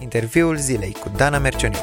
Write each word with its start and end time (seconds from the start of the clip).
Interviul 0.00 0.56
zilei 0.56 0.92
cu 0.92 1.12
Dana 1.16 1.38
Mercioniu. 1.38 1.78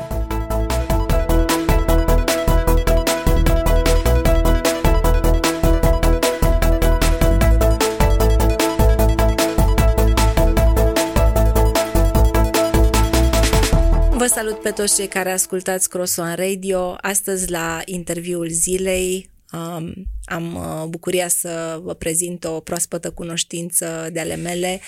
Vă 14.11 14.25
salut 14.25 14.61
pe 14.61 14.71
toți 14.71 14.95
cei 14.95 15.07
care 15.07 15.31
ascultați 15.31 15.89
Cross 15.89 16.17
One 16.17 16.35
Radio. 16.35 16.95
Astăzi 17.01 17.51
la 17.51 17.81
interviul 17.85 18.49
zilei 18.49 19.29
um, 19.51 19.93
am 20.25 20.55
uh, 20.55 20.87
bucuria 20.87 21.27
să 21.27 21.79
vă 21.83 21.93
prezint 21.93 22.43
o 22.43 22.59
proaspătă 22.59 23.11
cunoștință 23.11 24.09
de 24.11 24.19
ale 24.19 24.35
mele 24.35 24.79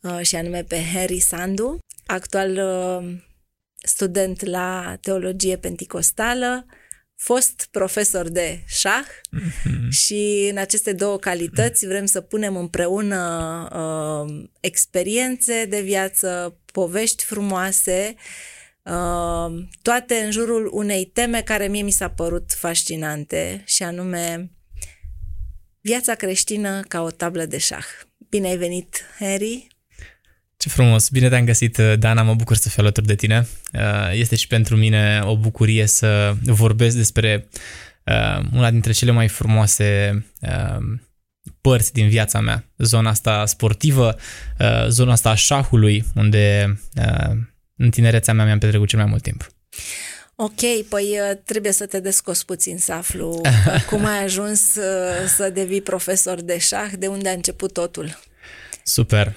uh, 0.00 0.20
și 0.22 0.36
anume 0.36 0.62
pe 0.62 0.82
Harry 0.94 1.20
Sandu, 1.20 1.78
actual 2.06 2.50
uh, 2.50 3.16
student 3.82 4.44
la 4.44 4.98
teologie 5.00 5.56
penticostală, 5.56 6.66
fost 7.16 7.68
profesor 7.70 8.28
de 8.28 8.64
șah 8.66 9.06
mm-hmm. 9.06 9.88
și 9.90 10.48
în 10.50 10.56
aceste 10.56 10.92
două 10.92 11.18
calități 11.18 11.86
vrem 11.86 12.06
să 12.06 12.20
punem 12.20 12.56
împreună 12.56 13.68
uh, 13.72 14.44
experiențe 14.60 15.64
de 15.64 15.80
viață, 15.80 16.58
povești 16.72 17.24
frumoase, 17.24 18.14
uh, 18.82 19.64
toate 19.82 20.14
în 20.14 20.30
jurul 20.30 20.70
unei 20.72 21.04
teme 21.04 21.42
care 21.42 21.66
mie 21.66 21.82
mi 21.82 21.90
s-a 21.90 22.10
părut 22.10 22.52
fascinante 22.52 23.62
și 23.66 23.82
anume 23.82 24.50
viața 25.80 26.14
creștină 26.14 26.82
ca 26.88 27.02
o 27.02 27.10
tablă 27.10 27.44
de 27.44 27.58
șah. 27.58 27.86
Bine 28.28 28.48
ai 28.48 28.56
venit, 28.56 29.00
Harry! 29.18 29.73
Ce 30.64 30.70
frumos! 30.70 31.08
Bine 31.08 31.28
te-am 31.28 31.44
găsit, 31.44 31.76
Dana, 31.76 32.22
mă 32.22 32.34
bucur 32.34 32.56
să 32.56 32.68
fiu 32.68 32.82
alături 32.82 33.06
de 33.06 33.14
tine. 33.14 33.48
Uh, 33.72 33.80
este 34.12 34.36
și 34.36 34.46
pentru 34.46 34.76
mine 34.76 35.20
o 35.24 35.36
bucurie 35.36 35.86
să 35.86 36.34
vorbesc 36.42 36.96
despre 36.96 37.48
uh, 38.04 38.44
una 38.52 38.70
dintre 38.70 38.92
cele 38.92 39.10
mai 39.10 39.28
frumoase 39.28 40.24
uh, 40.40 40.78
părți 41.60 41.92
din 41.92 42.08
viața 42.08 42.40
mea, 42.40 42.64
zona 42.78 43.10
asta 43.10 43.46
sportivă, 43.46 44.16
zona 44.88 45.12
asta 45.12 45.30
a 45.30 45.34
șahului, 45.34 46.04
unde 46.14 46.76
în 47.76 47.90
tinerețea 47.90 48.34
mea 48.34 48.44
mi-am 48.44 48.58
petrecut 48.58 48.88
cel 48.88 48.98
mai 48.98 49.08
mult 49.08 49.22
timp. 49.22 49.46
Ok, 50.34 50.88
păi 50.88 51.18
trebuie 51.44 51.72
să 51.72 51.86
te 51.86 52.00
descos 52.00 52.42
puțin 52.42 52.78
să 52.78 52.92
aflu 52.92 53.40
cum 53.90 54.04
ai 54.04 54.24
ajuns 54.24 54.60
să 55.36 55.50
devii 55.52 55.82
profesor 55.82 56.40
de 56.40 56.58
șah, 56.58 56.90
de 56.98 57.06
unde 57.06 57.28
a 57.28 57.32
început 57.32 57.72
totul. 57.72 58.18
Super. 58.84 59.34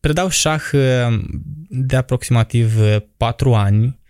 Predau 0.00 0.28
șah 0.28 0.62
de 1.68 1.96
aproximativ 1.96 2.74
patru 3.16 3.54
ani 3.54 4.00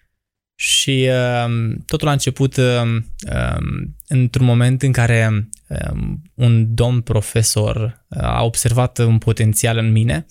și 0.55 1.09
totul 1.87 2.09
a 2.09 2.13
început 2.13 2.61
într-un 4.09 4.47
moment 4.47 4.83
în 4.83 4.93
care 4.93 5.49
un 6.35 6.75
domn 6.75 7.01
profesor 7.01 8.05
a 8.09 8.45
observat 8.45 8.99
un 8.99 9.19
potențial 9.19 9.79
în 9.79 9.93
mine 9.93 10.27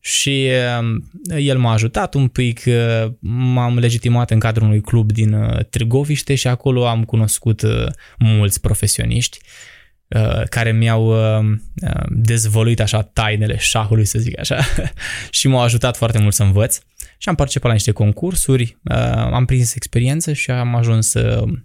și 0.00 0.46
el 1.36 1.58
m-a 1.58 1.72
ajutat 1.72 2.14
un 2.14 2.28
pic, 2.28 2.60
m-am 3.20 3.78
legitimat 3.78 4.30
în 4.30 4.38
cadrul 4.38 4.66
unui 4.66 4.80
club 4.80 5.12
din 5.12 5.36
Târgoviște 5.70 6.34
și 6.34 6.48
acolo 6.48 6.86
am 6.86 7.04
cunoscut 7.04 7.62
mulți 8.18 8.60
profesioniști. 8.60 9.38
Uh, 9.42 9.73
care 10.48 10.72
mi-au 10.72 11.06
uh, 11.06 11.56
uh, 11.82 12.04
dezvăluit 12.08 12.80
așa 12.80 13.02
tainele 13.02 13.56
șahului, 13.56 14.04
să 14.04 14.18
zic 14.18 14.38
așa, 14.38 14.60
și 15.30 15.48
m-au 15.48 15.60
ajutat 15.60 15.96
foarte 15.96 16.18
mult 16.18 16.34
să 16.34 16.42
învăț. 16.42 16.78
Și 17.18 17.28
am 17.28 17.34
participat 17.34 17.66
la 17.66 17.72
niște 17.72 17.90
concursuri, 17.90 18.78
am 19.32 19.44
prins 19.44 19.74
experiență 19.74 20.32
și 20.32 20.50
am 20.50 20.74
ajuns 20.74 21.12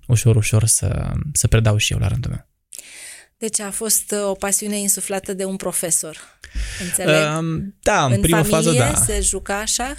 ușor, 0.08 0.36
ușor 0.36 0.66
să, 0.66 1.12
să 1.34 1.48
predau 1.48 1.78
și 1.78 1.94
eu 1.94 2.00
la 2.00 2.08
rândul 2.08 2.32
meu. 2.32 2.48
Deci 3.38 3.60
a 3.60 3.72
fost 3.72 4.16
o 4.30 4.34
pasiune 4.34 4.80
insuflată 4.80 5.34
de 5.34 5.46
un 5.46 5.56
profesor, 5.56 6.18
înțeleg? 6.84 7.16
Uh, 7.16 7.64
da, 7.82 8.06
în, 8.06 8.12
în 8.12 8.22
prima 8.22 8.44
fază, 8.44 8.72
da. 8.72 8.94
se 8.94 9.20
juca 9.22 9.60
așa? 9.60 9.94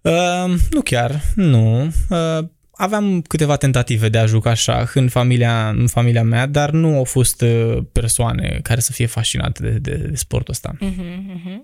Uh, 0.00 0.54
nu 0.70 0.80
chiar, 0.80 1.22
nu. 1.34 1.92
Uh, 2.08 2.44
aveam 2.78 3.22
câteva 3.22 3.56
tentative 3.56 4.08
de 4.08 4.18
a 4.18 4.26
juca 4.26 4.54
șah 4.54 4.90
în 4.94 5.08
familia, 5.08 5.68
în 5.68 5.86
familia 5.86 6.22
mea, 6.22 6.46
dar 6.46 6.70
nu 6.70 6.96
au 6.96 7.04
fost 7.04 7.40
uh, 7.40 7.78
persoane 7.92 8.60
care 8.62 8.80
să 8.80 8.92
fie 8.92 9.06
fascinate 9.06 9.62
de, 9.62 9.70
de, 9.70 9.96
de 9.96 10.16
sportul 10.16 10.52
ăsta. 10.52 10.74
Uh-huh, 10.74 11.36
uh-huh. 11.36 11.58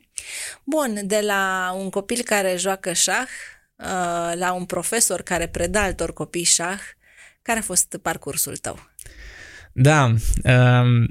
Bun, 0.65 1.01
de 1.05 1.21
la 1.27 1.75
un 1.79 1.91
copil 1.91 2.21
care 2.25 2.55
joacă 2.59 2.93
șah 2.93 3.29
uh, 3.77 4.33
la 4.35 4.53
un 4.53 4.65
profesor 4.65 5.23
care 5.23 5.47
predă 5.47 5.79
altor 5.79 6.13
copii 6.13 6.45
șah, 6.45 6.81
care 7.43 7.59
a 7.59 7.63
fost 7.63 7.99
parcursul 8.03 8.57
tău? 8.57 8.79
Da, 9.73 10.05
um, 10.45 11.07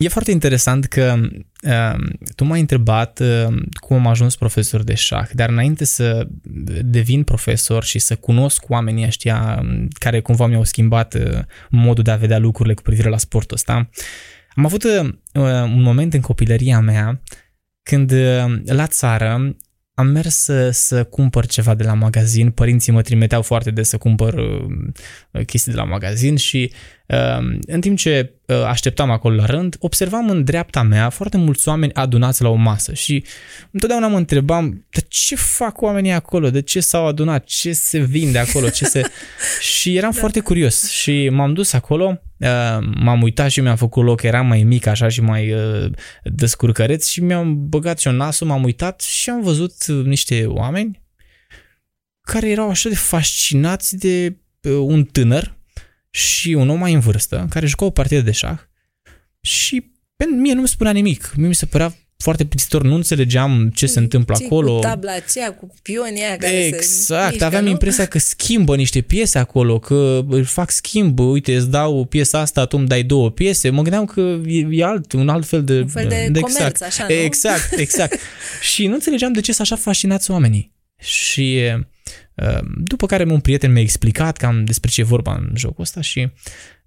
E 0.00 0.08
foarte 0.08 0.30
interesant 0.30 0.84
că 0.84 1.20
uh, 1.62 2.10
tu 2.34 2.44
m-ai 2.44 2.60
întrebat 2.60 3.20
uh, 3.20 3.62
cum 3.74 3.96
am 3.96 4.06
ajuns 4.06 4.36
profesor 4.36 4.82
de 4.82 4.94
șah, 4.94 5.28
dar 5.32 5.48
înainte 5.48 5.84
să 5.84 6.28
devin 6.82 7.22
profesor 7.22 7.84
și 7.84 7.98
să 7.98 8.16
cunosc 8.16 8.68
oamenii 8.68 9.06
ăștia 9.06 9.58
um, 9.62 9.88
care 9.98 10.20
cumva 10.20 10.46
mi-au 10.46 10.64
schimbat 10.64 11.14
uh, 11.14 11.38
modul 11.70 12.04
de 12.04 12.10
a 12.10 12.16
vedea 12.16 12.38
lucrurile 12.38 12.74
cu 12.74 12.82
privire 12.82 13.08
la 13.08 13.18
sportul 13.18 13.56
ăsta, 13.56 13.90
am 14.54 14.64
avut 14.64 14.84
uh, 14.84 15.10
un 15.62 15.82
moment 15.82 16.14
în 16.14 16.20
copilăria 16.20 16.80
mea 16.80 17.22
când 17.82 18.10
uh, 18.10 18.60
la 18.64 18.86
țară 18.86 19.56
am 19.94 20.06
mers 20.06 20.34
să, 20.34 20.70
să 20.70 21.04
cumpăr 21.04 21.46
ceva 21.46 21.74
de 21.74 21.84
la 21.84 21.94
magazin, 21.94 22.50
părinții 22.50 22.92
mă 22.92 23.02
trimiteau 23.02 23.42
foarte 23.42 23.70
des 23.70 23.88
să 23.88 23.98
cumpăr 23.98 24.34
uh, 24.34 25.44
chestii 25.46 25.72
de 25.72 25.78
la 25.78 25.84
magazin 25.84 26.36
și 26.36 26.72
uh, 26.72 26.99
în 27.60 27.80
timp 27.80 27.98
ce 27.98 28.32
uh, 28.46 28.62
așteptam 28.62 29.10
acolo 29.10 29.34
la 29.34 29.44
rând, 29.44 29.76
observam 29.78 30.30
în 30.30 30.44
dreapta 30.44 30.82
mea 30.82 31.08
foarte 31.08 31.36
mulți 31.36 31.68
oameni 31.68 31.94
adunați 31.94 32.42
la 32.42 32.48
o 32.48 32.54
masă 32.54 32.94
și 32.94 33.24
întotdeauna 33.70 34.08
mă 34.08 34.16
întrebam, 34.16 34.86
de 34.90 35.00
ce 35.08 35.36
fac 35.36 35.80
oamenii 35.82 36.12
acolo, 36.12 36.50
de 36.50 36.62
ce 36.62 36.80
s-au 36.80 37.06
adunat, 37.06 37.44
ce 37.44 37.72
se 37.72 37.98
vinde 37.98 38.38
acolo, 38.38 38.68
ce 38.68 38.84
se... 38.84 39.02
și 39.80 39.96
eram 39.96 40.10
da. 40.14 40.18
foarte 40.18 40.40
curios 40.40 40.90
și 40.90 41.28
m-am 41.28 41.54
dus 41.54 41.72
acolo 41.72 42.20
Uh, 42.40 42.78
m-am 42.94 43.22
uitat 43.22 43.50
și 43.50 43.60
mi-am 43.60 43.76
făcut 43.76 44.04
loc, 44.04 44.22
eram 44.22 44.46
mai 44.46 44.62
mic 44.62 44.86
așa 44.86 45.08
și 45.08 45.20
mai 45.20 45.52
uh, 45.52 45.90
descurcăreț 46.24 47.08
și 47.08 47.22
mi-am 47.22 47.68
băgat 47.68 47.98
și 47.98 48.08
nasul, 48.08 48.46
m-am 48.46 48.64
uitat 48.64 49.00
și 49.00 49.30
am 49.30 49.42
văzut 49.42 49.86
niște 49.86 50.46
oameni 50.46 51.02
care 52.20 52.50
erau 52.50 52.68
așa 52.68 52.88
de 52.88 52.94
fascinați 52.94 53.96
de 53.96 54.36
uh, 54.62 54.72
un 54.72 55.04
tânăr 55.04 55.59
și 56.10 56.48
un 56.48 56.68
om 56.68 56.78
mai 56.78 56.92
în 56.92 57.00
vârstă 57.00 57.46
care 57.50 57.66
juca 57.66 57.84
o 57.84 57.90
partidă 57.90 58.20
de 58.20 58.30
șah 58.30 58.58
și 59.40 59.90
mie 60.36 60.52
nu 60.52 60.60
mi 60.60 60.68
spunea 60.68 60.92
nimic. 60.92 61.32
Mie 61.36 61.48
mi 61.48 61.54
se 61.54 61.66
părea 61.66 61.94
foarte 62.16 62.44
plictitor, 62.44 62.82
nu 62.82 62.94
înțelegeam 62.94 63.70
ce 63.74 63.86
se 63.86 63.98
întâmplă 63.98 64.34
ce 64.38 64.44
acolo. 64.44 64.74
Cu 64.74 64.80
tabla 64.80 65.12
aceea, 65.12 65.54
cu 65.54 65.74
pionii 65.82 66.22
aia 66.22 66.36
care 66.36 66.64
Exact, 66.66 67.38
se 67.38 67.44
aveam 67.44 67.64
nu? 67.64 67.70
impresia 67.70 68.06
că 68.06 68.18
schimbă 68.18 68.76
niște 68.76 69.00
piese 69.00 69.38
acolo, 69.38 69.78
că 69.78 70.24
fac 70.44 70.70
schimb, 70.70 71.18
uite, 71.18 71.56
îți 71.56 71.70
dau 71.70 72.04
piesa 72.04 72.38
asta, 72.38 72.66
tu 72.66 72.76
îmi 72.76 72.86
dai 72.86 73.02
două 73.02 73.30
piese. 73.30 73.70
Mă 73.70 73.82
gândeam 73.82 74.04
că 74.04 74.38
e, 74.46 74.66
e 74.70 74.84
alt, 74.84 75.12
un 75.12 75.28
alt 75.28 75.46
fel 75.46 75.64
de... 75.64 75.78
Un 75.80 75.88
fel 75.88 76.08
de, 76.08 76.28
de 76.30 76.40
comerț, 76.40 76.58
exact. 76.58 76.82
așa, 76.82 77.06
nu? 77.08 77.14
Exact, 77.14 77.78
exact. 77.78 78.18
și 78.72 78.86
nu 78.86 78.94
înțelegeam 78.94 79.32
de 79.32 79.40
ce 79.40 79.52
sunt 79.52 79.66
așa 79.70 79.82
fascinați 79.82 80.30
oamenii. 80.30 80.72
Și 80.98 81.60
după 82.76 83.06
care 83.06 83.24
un 83.24 83.40
prieten 83.40 83.72
mi-a 83.72 83.82
explicat 83.82 84.36
cam 84.36 84.64
despre 84.64 84.90
ce 84.90 85.00
e 85.00 85.04
vorba 85.04 85.34
în 85.34 85.52
jocul 85.56 85.82
ăsta 85.82 86.00
și 86.00 86.30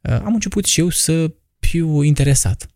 am 0.02 0.34
început 0.34 0.66
și 0.66 0.80
eu 0.80 0.90
să 0.90 1.32
fiu 1.60 2.02
interesat. 2.02 2.68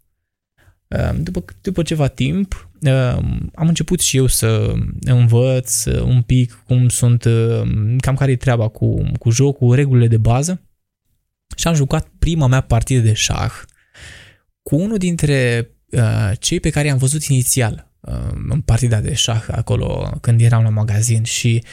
Ehm, 0.87 1.23
după, 1.23 1.45
după 1.61 1.83
ceva 1.83 2.07
timp, 2.07 2.69
ehm, 2.81 3.51
am 3.55 3.67
început 3.67 3.99
și 3.99 4.17
eu 4.17 4.25
să 4.25 4.73
învăț 5.01 5.85
un 5.85 6.21
pic 6.21 6.63
cum 6.65 6.89
sunt, 6.89 7.25
ehm, 7.25 7.97
cam 7.97 8.15
care 8.15 8.31
e 8.31 8.35
treaba 8.35 8.67
cu, 8.67 9.11
cu 9.19 9.29
jocul, 9.29 9.75
regulile 9.75 10.07
de 10.07 10.17
bază 10.17 10.61
și 11.55 11.67
am 11.67 11.73
jucat 11.73 12.07
prima 12.19 12.47
mea 12.47 12.61
partidă 12.61 13.01
de 13.01 13.13
șah 13.13 13.53
cu 14.61 14.75
unul 14.75 14.97
dintre 14.97 15.69
cei 16.39 16.59
pe 16.59 16.69
care 16.69 16.87
i-am 16.87 16.97
văzut 16.97 17.23
inițial 17.23 17.91
în 18.49 18.61
partida 18.61 18.99
de 18.99 19.13
șah 19.13 19.45
acolo 19.51 20.17
când 20.21 20.41
eram 20.41 20.63
la 20.63 20.69
magazin 20.69 21.23
și 21.23 21.63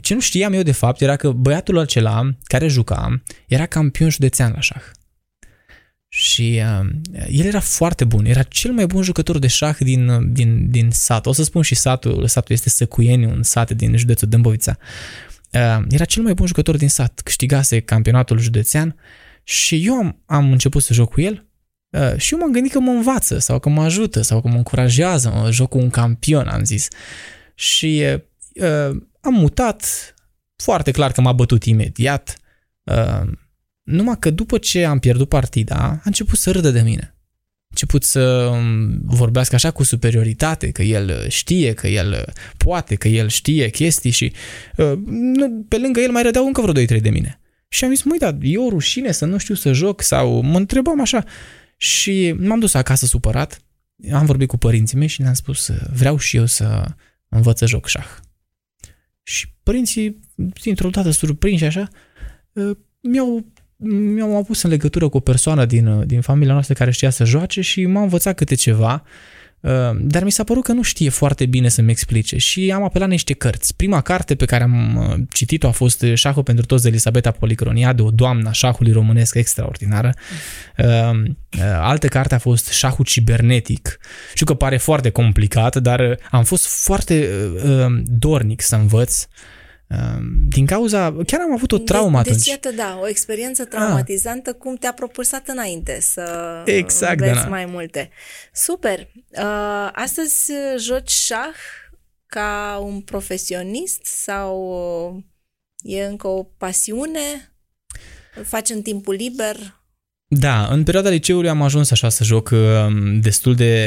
ce 0.00 0.14
nu 0.14 0.20
știam 0.20 0.52
eu 0.52 0.62
de 0.62 0.72
fapt 0.72 1.00
era 1.00 1.16
că 1.16 1.30
băiatul 1.30 1.78
acela 1.78 2.30
care 2.42 2.68
juca 2.68 3.22
era 3.46 3.66
campion 3.66 4.10
județean 4.10 4.52
la 4.54 4.60
șah. 4.60 4.82
Și 6.08 6.62
uh, 6.80 6.88
el 7.28 7.44
era 7.44 7.60
foarte 7.60 8.04
bun, 8.04 8.24
era 8.24 8.42
cel 8.42 8.72
mai 8.72 8.86
bun 8.86 9.02
jucător 9.02 9.38
de 9.38 9.46
șah 9.46 9.76
din, 9.78 10.32
din, 10.32 10.70
din 10.70 10.90
sat. 10.90 11.26
O 11.26 11.32
să 11.32 11.42
spun 11.42 11.62
și 11.62 11.74
satul, 11.74 12.26
satul 12.26 12.54
este 12.54 12.68
Săcuieni, 12.68 13.24
un 13.24 13.42
sat 13.42 13.70
din 13.70 13.96
județul 13.96 14.28
Dâmbovița. 14.28 14.78
Uh, 15.52 15.84
era 15.88 16.04
cel 16.04 16.22
mai 16.22 16.34
bun 16.34 16.46
jucător 16.46 16.76
din 16.76 16.88
sat, 16.88 17.20
câștigase 17.24 17.80
campionatul 17.80 18.38
județean 18.38 18.96
și 19.44 19.86
eu 19.86 19.94
am, 19.94 20.22
am 20.26 20.50
început 20.50 20.82
să 20.82 20.92
joc 20.92 21.12
cu 21.12 21.20
el 21.20 21.32
uh, 21.32 21.45
și 22.16 22.32
eu 22.32 22.38
m-am 22.38 22.52
gândit 22.52 22.72
că 22.72 22.80
mă 22.80 22.90
învață 22.90 23.38
sau 23.38 23.58
că 23.58 23.68
mă 23.68 23.82
ajută 23.82 24.22
sau 24.22 24.40
că 24.40 24.48
mă 24.48 24.56
încurajează, 24.56 25.32
mă 25.34 25.50
joc 25.50 25.68
cu 25.68 25.78
un 25.78 25.90
campion, 25.90 26.48
am 26.48 26.64
zis. 26.64 26.88
și 27.54 28.04
uh, 28.54 28.96
am 29.20 29.34
mutat, 29.34 29.84
foarte 30.56 30.90
clar 30.90 31.12
că 31.12 31.20
m-a 31.20 31.32
bătut 31.32 31.64
imediat, 31.64 32.36
uh, 32.82 33.30
numai 33.82 34.16
că 34.18 34.30
după 34.30 34.58
ce 34.58 34.84
am 34.84 34.98
pierdut 34.98 35.28
partida, 35.28 35.76
a 35.76 36.00
început 36.04 36.38
să 36.38 36.50
râdă 36.50 36.70
de 36.70 36.80
mine. 36.80 37.14
A 37.62 37.68
început 37.68 38.02
să 38.02 38.52
vorbească 39.04 39.54
așa 39.54 39.70
cu 39.70 39.82
superioritate, 39.82 40.70
că 40.70 40.82
el 40.82 41.28
știe, 41.28 41.72
că 41.72 41.86
el 41.86 42.32
poate, 42.56 42.94
că 42.94 43.08
el 43.08 43.28
știe 43.28 43.68
chestii 43.68 44.10
și 44.10 44.32
uh, 44.76 44.92
pe 45.68 45.78
lângă 45.78 46.00
el 46.00 46.10
mai 46.10 46.22
rădeau 46.22 46.46
încă 46.46 46.60
vreo 46.60 46.84
2-3 46.84 47.00
de 47.00 47.10
mine. 47.10 47.40
Și 47.68 47.84
am 47.84 47.90
zis, 47.90 48.02
măi, 48.02 48.18
dar 48.18 48.36
e 48.40 48.58
o 48.58 48.68
rușine 48.68 49.12
să 49.12 49.24
nu 49.24 49.38
știu 49.38 49.54
să 49.54 49.72
joc 49.72 50.02
sau 50.02 50.40
mă 50.40 50.56
întrebam 50.56 51.00
așa. 51.00 51.24
Și 51.76 52.34
m-am 52.38 52.58
dus 52.58 52.74
acasă 52.74 53.06
supărat, 53.06 53.60
am 54.12 54.26
vorbit 54.26 54.48
cu 54.48 54.56
părinții 54.56 54.98
mei 54.98 55.06
și 55.06 55.20
le-am 55.20 55.34
spus, 55.34 55.70
vreau 55.92 56.18
și 56.18 56.36
eu 56.36 56.46
să 56.46 56.84
învăț 57.28 57.58
să 57.58 57.66
joc 57.66 57.86
șah. 57.86 58.06
Și 59.22 59.54
părinții, 59.62 60.20
dintr-o 60.62 60.90
dată 60.90 61.10
surprinși 61.10 61.64
așa, 61.64 61.88
uh, 62.52 62.76
mi-au 63.00 63.46
mi-am 63.78 64.44
pus 64.44 64.62
în 64.62 64.70
legătură 64.70 65.08
cu 65.08 65.16
o 65.16 65.20
persoană 65.20 65.64
din, 65.64 66.06
din 66.06 66.20
familia 66.20 66.52
noastră 66.52 66.74
care 66.74 66.90
știa 66.90 67.10
să 67.10 67.24
joace 67.24 67.60
și 67.60 67.86
m-a 67.86 68.02
învățat 68.02 68.36
câte 68.36 68.54
ceva, 68.54 69.02
uh, 69.04 69.10
dar 70.00 70.24
mi 70.24 70.32
s-a 70.32 70.44
părut 70.44 70.64
că 70.64 70.72
nu 70.72 70.82
știe 70.82 71.08
foarte 71.08 71.46
bine 71.46 71.68
să-mi 71.68 71.90
explice 71.90 72.36
și 72.36 72.72
am 72.74 72.82
apelat 72.82 73.08
niște 73.08 73.32
cărți. 73.32 73.76
Prima 73.76 74.00
carte 74.00 74.34
pe 74.34 74.44
care 74.44 74.62
am 74.62 74.96
uh, 74.96 75.20
citit-o 75.32 75.68
a 75.68 75.70
fost 75.70 76.04
Șahul 76.14 76.42
pentru 76.42 76.66
toți 76.66 76.82
de 76.82 76.88
Elisabeta 76.88 77.30
Policronia, 77.30 77.92
de 77.92 78.02
o 78.02 78.10
doamnă 78.10 78.48
a 78.48 78.52
șahului 78.52 78.92
românesc 78.92 79.34
extraordinară. 79.34 80.14
Uh, 80.78 80.86
altă 81.78 82.06
carte 82.06 82.34
a 82.34 82.38
fost 82.38 82.68
Șahul 82.68 83.04
cibernetic. 83.04 83.98
Știu 84.32 84.46
că 84.46 84.54
pare 84.54 84.76
foarte 84.76 85.10
complicat, 85.10 85.76
dar 85.76 86.18
am 86.30 86.44
fost 86.44 86.66
foarte 86.66 87.28
dornic 88.04 88.60
să 88.60 88.76
învăț 88.76 89.24
Ehm, 89.24 89.28
din 90.48 90.66
cauza, 90.66 91.16
chiar 91.26 91.40
am 91.40 91.52
avut 91.52 91.72
o 91.72 91.78
traumă 91.78 92.10
de, 92.10 92.18
atunci. 92.18 92.36
Deci, 92.36 92.46
iată, 92.46 92.70
da, 92.70 92.98
o 93.00 93.08
experiență 93.08 93.62
ah. 93.62 93.68
traumatizantă, 93.68 94.50
ah. 94.50 94.56
cum 94.56 94.74
te-a 94.74 94.92
propulsat 94.92 95.48
înainte 95.48 95.98
să 96.00 96.62
exact, 96.64 97.20
înveți 97.20 97.42
da. 97.42 97.48
mai 97.48 97.66
multe. 97.66 98.10
Super! 98.52 98.98
Uh, 99.30 99.88
astăzi 99.92 100.52
joci 100.78 101.10
șah 101.10 101.54
ca 102.26 102.80
un 102.84 103.00
profesionist 103.00 104.04
sau 104.04 105.24
e 105.82 106.04
încă 106.04 106.26
o 106.26 106.42
pasiune? 106.42 107.54
Îl 108.36 108.44
faci 108.44 108.68
în 108.68 108.82
timpul 108.82 109.14
liber? 109.14 109.56
Da, 110.28 110.66
în 110.66 110.82
perioada 110.82 111.08
liceului 111.08 111.48
am 111.48 111.62
ajuns 111.62 111.90
așa 111.90 112.08
să 112.08 112.24
joc 112.24 112.50
ehm, 112.50 113.20
destul 113.20 113.54
de, 113.54 113.84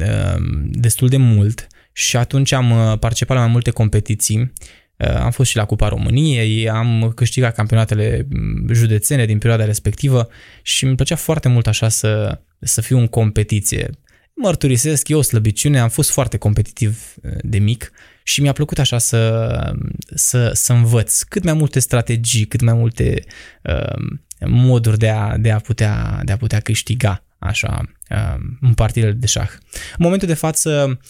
ehm, 0.00 0.70
destul 0.70 1.08
de 1.08 1.16
mult 1.16 1.66
și 1.92 2.16
atunci 2.16 2.52
am 2.52 2.70
uh, 2.70 2.98
participat 2.98 3.36
la 3.36 3.42
mai 3.42 3.52
multe 3.52 3.70
competiții 3.70 4.38
Uh, 4.38 4.87
am 4.98 5.30
fost 5.30 5.50
și 5.50 5.56
la 5.56 5.64
Cupa 5.64 5.88
României, 5.88 6.68
am 6.68 7.12
câștigat 7.14 7.54
campionatele 7.54 8.26
mm, 8.30 8.72
județene 8.72 9.26
din 9.26 9.38
perioada 9.38 9.64
respectivă 9.64 10.28
și 10.62 10.84
îmi 10.84 10.94
plăcea 10.94 11.16
foarte 11.16 11.48
mult 11.48 11.66
așa 11.66 11.88
să, 11.88 12.40
să 12.60 12.80
fiu 12.80 12.98
în 12.98 13.06
competiție. 13.06 13.90
Mărturisesc, 14.34 15.08
eu 15.08 15.18
o 15.18 15.22
slăbiciune, 15.22 15.80
am 15.80 15.88
fost 15.88 16.10
foarte 16.10 16.36
competitiv 16.36 17.14
uh, 17.22 17.32
de 17.42 17.58
mic 17.58 17.92
și 18.22 18.40
mi-a 18.40 18.52
plăcut 18.52 18.78
așa 18.78 18.98
să, 18.98 19.72
să, 20.14 20.50
să 20.54 20.72
învăț 20.72 21.22
cât 21.22 21.44
mai 21.44 21.52
multe 21.52 21.78
strategii, 21.78 22.46
cât 22.46 22.60
mai 22.60 22.74
multe 22.74 23.24
uh, 23.62 24.08
moduri 24.46 24.98
de 24.98 25.08
a, 25.08 25.36
de, 25.36 25.50
a 25.50 25.58
putea, 25.58 26.20
de 26.24 26.32
a 26.32 26.36
putea 26.36 26.60
câștiga 26.60 27.24
așa 27.38 27.82
uh, 28.10 28.40
în 28.60 28.74
partidele 28.74 29.12
de 29.12 29.26
șah. 29.26 29.50
În 29.72 29.98
momentul 29.98 30.28
de 30.28 30.34
față 30.34 30.70
Ehm, 30.78 31.00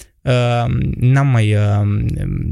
n-am 0.96 1.26
mai 1.26 1.48
ehm, 1.48 2.06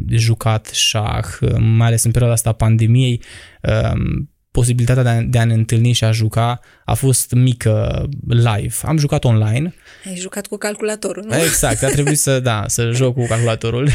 jucat 0.08 0.66
șah, 0.66 1.26
mai 1.58 1.86
ales 1.86 2.04
în 2.04 2.10
perioada 2.10 2.34
asta 2.34 2.50
a 2.50 2.52
pandemiei, 2.52 3.22
ehm, 3.60 4.30
posibilitatea 4.50 5.02
de 5.02 5.08
a, 5.08 5.20
de 5.22 5.38
a 5.38 5.44
ne 5.44 5.54
întâlni 5.54 5.92
și 5.92 6.04
a 6.04 6.10
juca 6.10 6.60
a 6.84 6.94
fost 6.94 7.32
mică 7.32 8.04
live. 8.26 8.74
Am 8.82 8.96
jucat 8.96 9.24
online. 9.24 9.74
Ai 10.04 10.16
jucat 10.16 10.46
cu 10.46 10.56
calculatorul, 10.56 11.24
nu? 11.24 11.34
Exact, 11.34 11.82
a 11.82 11.88
trebuit 11.88 12.18
să, 12.18 12.40
da, 12.40 12.64
să 12.66 12.90
joc 12.90 13.14
cu 13.14 13.26
calculatorul, 13.26 13.88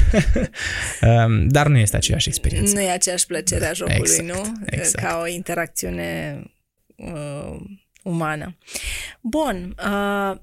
dar 1.56 1.68
nu 1.68 1.78
este 1.78 1.96
aceeași 1.96 2.28
experiență. 2.28 2.74
Nu 2.74 2.82
e 2.82 2.90
aceeași 2.90 3.26
plăcere 3.26 3.66
a 3.66 3.74
jocului, 3.74 4.00
exact, 4.00 4.28
nu? 4.28 4.54
Exact. 4.66 5.06
Ca 5.06 5.20
o 5.22 5.28
interacțiune 5.28 6.42
uh, 6.96 7.56
umană. 8.04 8.58
Bun, 9.22 9.76
uh, 9.86 10.38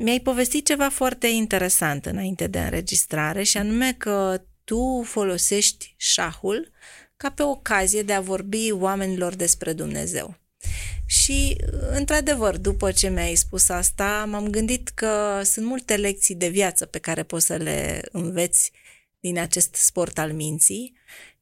mi-ai 0.00 0.20
povestit 0.20 0.66
ceva 0.66 0.88
foarte 0.88 1.26
interesant 1.26 2.06
înainte 2.06 2.46
de 2.46 2.58
înregistrare 2.58 3.42
și 3.42 3.56
anume 3.56 3.92
că 3.92 4.42
tu 4.64 5.02
folosești 5.04 5.94
șahul 5.96 6.70
ca 7.16 7.30
pe 7.30 7.42
ocazie 7.42 8.02
de 8.02 8.12
a 8.12 8.20
vorbi 8.20 8.70
oamenilor 8.70 9.34
despre 9.34 9.72
Dumnezeu. 9.72 10.36
Și, 11.06 11.56
într-adevăr, 11.90 12.56
după 12.56 12.92
ce 12.92 13.08
mi-ai 13.08 13.34
spus 13.34 13.68
asta, 13.68 14.24
m-am 14.28 14.48
gândit 14.48 14.88
că 14.88 15.40
sunt 15.44 15.66
multe 15.66 15.96
lecții 15.96 16.34
de 16.34 16.48
viață 16.48 16.86
pe 16.86 16.98
care 16.98 17.22
poți 17.22 17.46
să 17.46 17.56
le 17.56 18.02
înveți 18.12 18.72
din 19.20 19.38
acest 19.38 19.74
sport 19.74 20.18
al 20.18 20.32
minții 20.32 20.92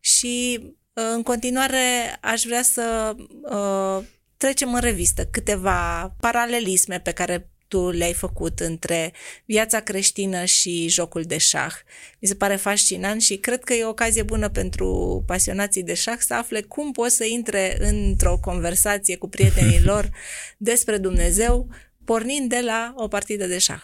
și, 0.01 0.61
în 0.93 1.23
continuare, 1.23 2.17
aș 2.21 2.43
vrea 2.43 2.63
să 2.63 3.15
uh, 3.43 4.05
trecem 4.37 4.75
în 4.75 4.81
revistă 4.81 5.25
câteva 5.25 6.15
paralelisme 6.21 7.01
pe 7.01 7.13
care 7.13 7.51
tu 7.69 7.91
le-ai 7.91 8.13
făcut 8.13 8.61
între 8.61 9.13
viața 9.45 9.81
creștină 9.81 10.45
și 10.45 10.89
jocul 10.89 11.23
de 11.23 11.39
șah. 11.39 11.73
Mi 12.21 12.29
se 12.29 12.35
pare 12.35 12.57
fascinant 12.57 13.23
și 13.23 13.37
cred 13.37 13.65
că 13.65 13.73
e 13.73 13.85
o 13.85 13.89
ocazie 13.89 14.23
bună 14.23 14.49
pentru 14.49 15.23
pasionații 15.27 15.83
de 15.83 15.95
șah 15.95 16.19
să 16.19 16.35
afle 16.35 16.61
cum 16.61 16.93
pot 16.93 17.11
să 17.11 17.25
intre 17.25 17.77
într-o 17.81 18.39
conversație 18.41 19.17
cu 19.17 19.29
prietenii 19.29 19.83
lor 19.91 20.11
despre 20.57 20.99
Dumnezeu, 20.99 21.69
pornind 22.05 22.49
de 22.49 22.61
la 22.65 22.93
o 22.97 23.09
partidă 23.09 23.47
de 23.47 23.59
șah. 23.59 23.83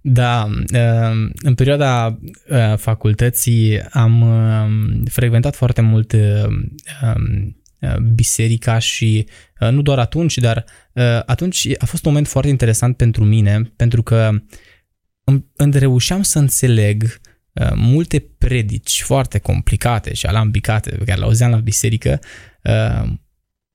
Da, 0.00 0.48
uh, 0.72 1.30
în 1.42 1.54
perioada 1.54 2.18
uh, 2.48 2.76
facultății 2.76 3.80
am 3.80 4.20
uh, 4.20 5.10
frecventat 5.10 5.56
foarte 5.56 5.80
mult 5.80 6.12
um, 6.12 7.56
biserica 8.14 8.78
și 8.78 9.26
nu 9.58 9.82
doar 9.82 9.98
atunci, 9.98 10.38
dar 10.38 10.64
atunci 11.26 11.68
a 11.78 11.84
fost 11.84 12.04
un 12.04 12.10
moment 12.10 12.28
foarte 12.28 12.50
interesant 12.50 12.96
pentru 12.96 13.24
mine, 13.24 13.72
pentru 13.76 14.02
că 14.02 14.30
îmi 15.56 15.72
reușeam 15.72 16.22
să 16.22 16.38
înțeleg 16.38 17.20
multe 17.74 18.20
predici 18.38 19.02
foarte 19.02 19.38
complicate 19.38 20.14
și 20.14 20.26
alambicate 20.26 20.90
pe 20.90 21.04
care 21.04 21.18
le 21.18 21.24
auzeam 21.24 21.50
la 21.50 21.56
biserică, 21.56 22.20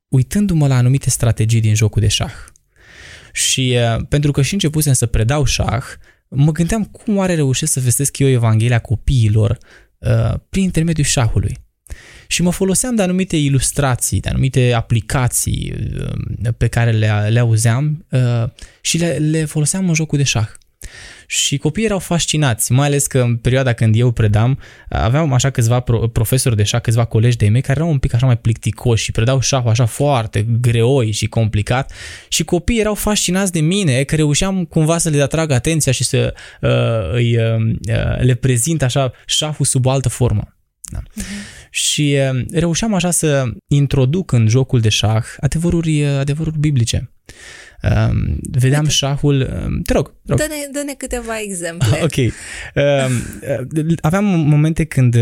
uitându-mă 0.07 0.67
la 0.67 0.75
anumite 0.75 1.09
strategii 1.09 1.61
din 1.61 1.75
jocul 1.75 2.01
de 2.01 2.07
șah. 2.07 2.33
Și 3.33 3.77
pentru 4.09 4.31
că 4.31 4.41
și 4.41 4.53
începusem 4.53 4.93
să 4.93 5.05
predau 5.05 5.43
șah, 5.43 5.83
mă 6.27 6.51
gândeam 6.51 6.83
cum 6.83 7.17
oare 7.17 7.35
reușesc 7.35 7.71
să 7.71 7.79
vestesc 7.79 8.19
eu 8.19 8.27
Evanghelia 8.27 8.79
copiilor 8.79 9.57
prin 10.49 10.63
intermediul 10.63 11.05
șahului 11.05 11.57
și 12.33 12.41
mă 12.41 12.51
foloseam 12.51 12.95
de 12.95 13.01
anumite 13.01 13.37
ilustrații, 13.37 14.19
de 14.19 14.29
anumite 14.29 14.73
aplicații 14.73 15.73
uh, 15.99 16.49
pe 16.57 16.67
care 16.67 16.91
le, 16.91 17.27
le 17.29 17.39
auzeam 17.39 18.05
uh, 18.09 18.49
și 18.81 18.97
le, 18.97 19.11
le 19.11 19.45
foloseam 19.45 19.87
în 19.87 19.93
jocul 19.93 20.17
de 20.17 20.23
șah. 20.23 20.47
Și 21.27 21.57
copiii 21.57 21.85
erau 21.85 21.99
fascinați, 21.99 22.71
mai 22.71 22.87
ales 22.87 23.07
că 23.07 23.19
în 23.19 23.37
perioada 23.37 23.73
când 23.73 23.95
eu 23.95 24.11
predam, 24.11 24.59
aveam 24.89 25.33
așa 25.33 25.49
câțiva 25.49 25.79
profesori 26.11 26.55
de 26.55 26.63
șah, 26.63 26.81
câțiva 26.81 27.05
colegi 27.05 27.37
de 27.37 27.47
mei 27.47 27.61
care 27.61 27.79
erau 27.79 27.91
un 27.91 27.99
pic 27.99 28.13
așa 28.13 28.25
mai 28.25 28.37
plicticoși 28.37 29.03
și 29.03 29.11
predau 29.11 29.39
șahul 29.39 29.69
așa 29.69 29.85
foarte 29.85 30.45
greoi 30.61 31.11
și 31.11 31.27
complicat 31.27 31.91
și 32.27 32.43
copiii 32.43 32.79
erau 32.79 32.93
fascinați 32.93 33.51
de 33.51 33.59
mine 33.59 34.03
că 34.03 34.15
reușeam 34.15 34.65
cumva 34.65 34.97
să 34.97 35.09
le 35.09 35.21
atrag 35.21 35.51
atenția 35.51 35.91
și 35.91 36.03
să 36.03 36.33
uh, 36.61 37.13
îi, 37.13 37.37
uh, 37.37 37.75
le 38.19 38.33
prezint 38.33 38.81
așa 38.81 39.11
șahul 39.25 39.65
sub 39.65 39.85
o 39.85 39.89
altă 39.89 40.09
formă. 40.09 40.57
Da. 40.91 40.99
Uh-huh. 40.99 41.62
Și 41.75 42.17
reușeam 42.51 42.93
așa 42.93 43.11
să 43.11 43.45
introduc 43.67 44.31
în 44.31 44.47
jocul 44.47 44.79
de 44.79 44.89
șah 44.89 45.25
adevăruri, 45.39 46.05
adevăruri 46.05 46.59
biblice. 46.59 47.11
Vedeam 48.51 48.81
Uite. 48.81 48.93
șahul... 48.93 49.43
Te 49.83 49.93
rog, 49.93 50.15
rog. 50.25 50.37
Dă-ne, 50.37 50.55
dă-ne 50.71 50.93
câteva 50.93 51.39
exemple. 51.39 51.87
ok. 52.07 52.33
Aveam 54.01 54.25
momente 54.25 54.83
când 54.83 55.15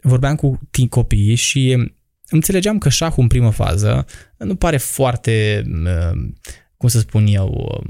vorbeam 0.00 0.34
cu 0.34 0.60
copiii 0.88 1.34
și 1.34 1.92
înțelegeam 2.28 2.78
că 2.78 2.88
șahul 2.88 3.22
în 3.22 3.28
primă 3.28 3.50
fază 3.50 4.06
nu 4.36 4.54
pare 4.54 4.76
foarte, 4.76 5.64
cum 6.76 6.88
să 6.88 6.98
spun 6.98 7.26
eu, 7.26 7.82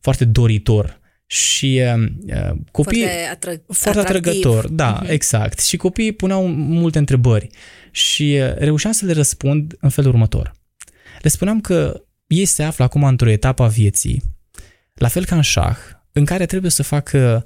foarte 0.00 0.24
doritor 0.24 1.00
și 1.34 1.82
uh, 1.84 2.56
copiii... 2.70 3.02
Foarte, 3.02 3.28
atră- 3.36 3.66
foarte 3.66 4.00
atrăgător, 4.00 4.68
da, 4.68 5.02
uh-huh. 5.02 5.10
exact. 5.10 5.60
Și 5.60 5.76
copiii 5.76 6.12
puneau 6.12 6.46
multe 6.48 6.98
întrebări 6.98 7.48
și 7.90 8.38
uh, 8.40 8.54
reușeam 8.56 8.92
să 8.92 9.04
le 9.04 9.12
răspund 9.12 9.76
în 9.80 9.88
felul 9.88 10.10
următor. 10.10 10.52
Le 11.20 11.28
spuneam 11.28 11.60
că 11.60 12.02
ei 12.26 12.44
se 12.44 12.62
află 12.62 12.84
acum 12.84 13.04
într-o 13.04 13.30
etapă 13.30 13.62
a 13.62 13.66
vieții, 13.66 14.22
la 14.94 15.08
fel 15.08 15.24
ca 15.24 15.36
în 15.36 15.42
șah, 15.42 15.76
în 16.12 16.24
care 16.24 16.46
trebuie 16.46 16.70
să 16.70 16.82
facă 16.82 17.42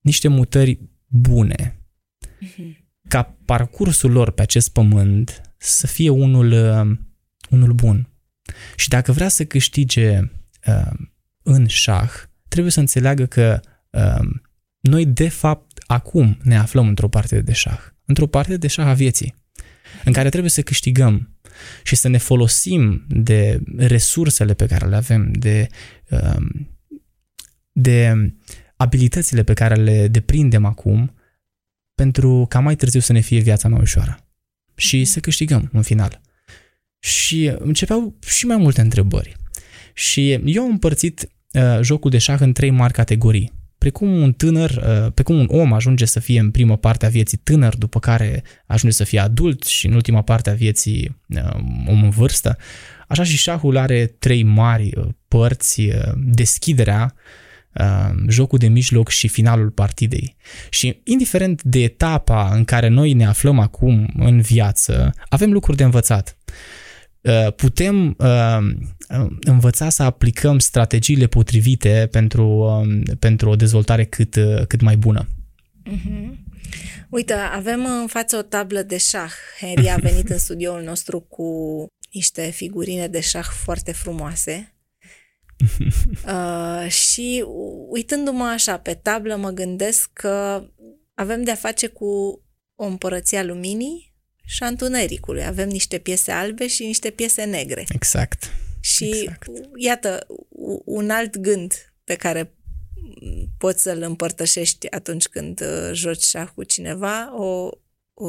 niște 0.00 0.28
mutări 0.28 0.78
bune, 1.06 1.80
ca 3.08 3.36
parcursul 3.44 4.10
lor 4.10 4.30
pe 4.30 4.42
acest 4.42 4.68
pământ 4.68 5.40
să 5.56 5.86
fie 5.86 6.08
unul, 6.08 6.52
uh, 6.52 6.96
unul 7.50 7.72
bun. 7.72 8.08
Și 8.76 8.88
dacă 8.88 9.12
vrea 9.12 9.28
să 9.28 9.44
câștige 9.44 10.18
uh, 10.66 10.90
în 11.42 11.66
șah, 11.66 12.10
trebuie 12.54 12.72
să 12.72 12.80
înțeleagă 12.80 13.26
că 13.26 13.60
uh, 13.90 14.28
noi 14.80 15.06
de 15.06 15.28
fapt 15.28 15.78
acum 15.86 16.38
ne 16.42 16.56
aflăm 16.56 16.88
într-o 16.88 17.08
parte 17.08 17.40
de 17.40 17.52
șah, 17.52 17.80
într-o 18.04 18.26
parte 18.26 18.56
de 18.56 18.66
șah 18.66 18.86
a 18.86 18.92
vieții, 18.92 19.34
în 20.04 20.12
care 20.12 20.28
trebuie 20.28 20.50
să 20.50 20.62
câștigăm 20.62 21.38
și 21.82 21.96
să 21.96 22.08
ne 22.08 22.18
folosim 22.18 23.04
de 23.08 23.60
resursele 23.76 24.54
pe 24.54 24.66
care 24.66 24.86
le 24.86 24.96
avem, 24.96 25.32
de, 25.32 25.66
um, 26.10 26.78
de 27.72 28.32
abilitățile 28.76 29.42
pe 29.42 29.52
care 29.52 29.74
le 29.74 30.08
deprindem 30.08 30.64
acum, 30.64 31.14
pentru 31.94 32.46
ca 32.48 32.60
mai 32.60 32.76
târziu 32.76 33.00
să 33.00 33.12
ne 33.12 33.20
fie 33.20 33.40
viața 33.40 33.68
mai 33.68 33.80
ușoară 33.80 34.28
și 34.74 35.04
să 35.04 35.20
câștigăm 35.20 35.68
în 35.72 35.82
final. 35.82 36.20
Și 36.98 37.52
începeau 37.58 38.18
și 38.26 38.46
mai 38.46 38.56
multe 38.56 38.80
întrebări. 38.80 39.36
Și 39.94 40.32
eu 40.32 40.62
am 40.62 40.70
împărțit 40.70 41.22
uh, 41.22 41.28
jocul 41.80 42.10
de 42.10 42.18
șah 42.18 42.40
în 42.40 42.52
trei 42.52 42.70
mari 42.70 42.92
categorii 42.92 43.52
precum 43.84 44.22
un 44.22 44.32
tânăr, 44.32 44.70
uh, 44.70 45.12
pe 45.14 45.22
cum 45.22 45.38
un 45.38 45.46
om 45.50 45.72
ajunge 45.72 46.04
să 46.04 46.20
fie 46.20 46.40
în 46.40 46.50
prima 46.50 46.76
parte 46.76 47.06
a 47.06 47.08
vieții 47.08 47.38
tânăr, 47.38 47.76
după 47.76 47.98
care 47.98 48.42
ajunge 48.66 48.96
să 48.96 49.04
fie 49.04 49.18
adult 49.18 49.64
și 49.64 49.86
în 49.86 49.92
ultima 49.92 50.22
parte 50.22 50.50
a 50.50 50.54
vieții 50.54 51.16
uh, 51.28 51.54
om 51.86 52.02
în 52.02 52.10
vârstă, 52.10 52.56
așa 53.08 53.24
și 53.24 53.36
șahul 53.36 53.76
are 53.76 54.06
trei 54.18 54.42
mari 54.42 54.92
uh, 54.96 55.06
părți, 55.28 55.88
deschiderea, 56.16 57.14
jocul 58.28 58.58
de 58.58 58.68
mijloc 58.68 59.08
și 59.08 59.28
finalul 59.28 59.70
partidei. 59.70 60.36
Și 60.70 61.00
indiferent 61.04 61.62
de 61.62 61.82
etapa 61.82 62.50
în 62.54 62.64
care 62.64 62.88
noi 62.88 63.12
ne 63.12 63.26
aflăm 63.26 63.58
acum 63.58 64.12
în 64.18 64.40
viață, 64.40 65.14
avem 65.28 65.52
lucruri 65.52 65.76
de 65.76 65.84
învățat. 65.84 66.36
Uh, 67.24 67.52
putem 67.52 68.16
uh, 68.18 68.58
învăța 69.40 69.88
să 69.88 70.02
aplicăm 70.02 70.58
strategiile 70.58 71.26
potrivite 71.26 72.08
pentru, 72.10 72.46
um, 72.46 73.02
pentru 73.18 73.48
o 73.48 73.56
dezvoltare 73.56 74.04
cât, 74.04 74.34
uh, 74.34 74.66
cât 74.66 74.80
mai 74.80 74.96
bună. 74.96 75.28
Mm-hmm. 75.90 76.44
Uite, 77.08 77.32
avem 77.32 77.86
în 78.00 78.06
față 78.06 78.36
o 78.36 78.42
tablă 78.42 78.82
de 78.82 78.96
șah. 78.96 79.32
Henry 79.60 79.90
a 79.90 79.96
venit 79.96 80.28
în 80.28 80.38
studioul 80.38 80.82
nostru 80.82 81.20
cu 81.20 81.86
niște 82.12 82.50
figurine 82.50 83.08
de 83.08 83.20
șah 83.20 83.48
foarte 83.64 83.92
frumoase. 83.92 84.74
uh, 86.26 86.88
și 86.90 87.44
uitându-mă 87.88 88.44
așa 88.44 88.78
pe 88.78 88.94
tablă, 88.94 89.36
mă 89.36 89.50
gândesc 89.50 90.10
că 90.12 90.64
avem 91.14 91.42
de-a 91.42 91.54
face 91.54 91.86
cu 91.86 92.42
o 92.74 92.84
împărăție 92.86 93.38
a 93.38 93.44
luminii 93.44 94.13
și 94.44 94.62
a 94.62 94.66
întunericului. 94.66 95.44
Avem 95.44 95.68
niște 95.68 95.98
piese 95.98 96.30
albe 96.30 96.66
și 96.66 96.84
niște 96.84 97.10
piese 97.10 97.44
negre. 97.44 97.84
Exact. 97.88 98.52
Și 98.80 99.04
exact. 99.04 99.46
iată, 99.76 100.26
un 100.84 101.10
alt 101.10 101.38
gând 101.38 101.94
pe 102.04 102.14
care 102.14 102.54
poți 103.58 103.82
să-l 103.82 104.02
împărtășești 104.02 104.90
atunci 104.90 105.26
când 105.26 105.60
uh, 105.60 105.90
joci 105.92 106.22
șah 106.22 106.48
cu 106.54 106.64
cineva, 106.64 107.40
o, 107.40 107.68
o, 108.14 108.28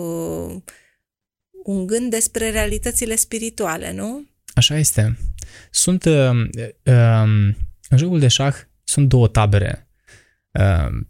un 1.63 1.86
gând 1.86 2.10
despre 2.10 2.50
realitățile 2.50 3.15
spirituale, 3.15 3.91
nu? 3.91 4.25
Așa 4.53 4.77
este. 4.77 5.17
Sunt, 5.72 6.05
uh, 6.05 6.29
uh, 6.84 7.53
în 7.89 7.98
jocul 7.98 8.19
de 8.19 8.27
șah 8.27 8.55
sunt 8.84 9.10
două 9.10 9.27
tabere 9.27 9.79
Uh, 9.79 9.85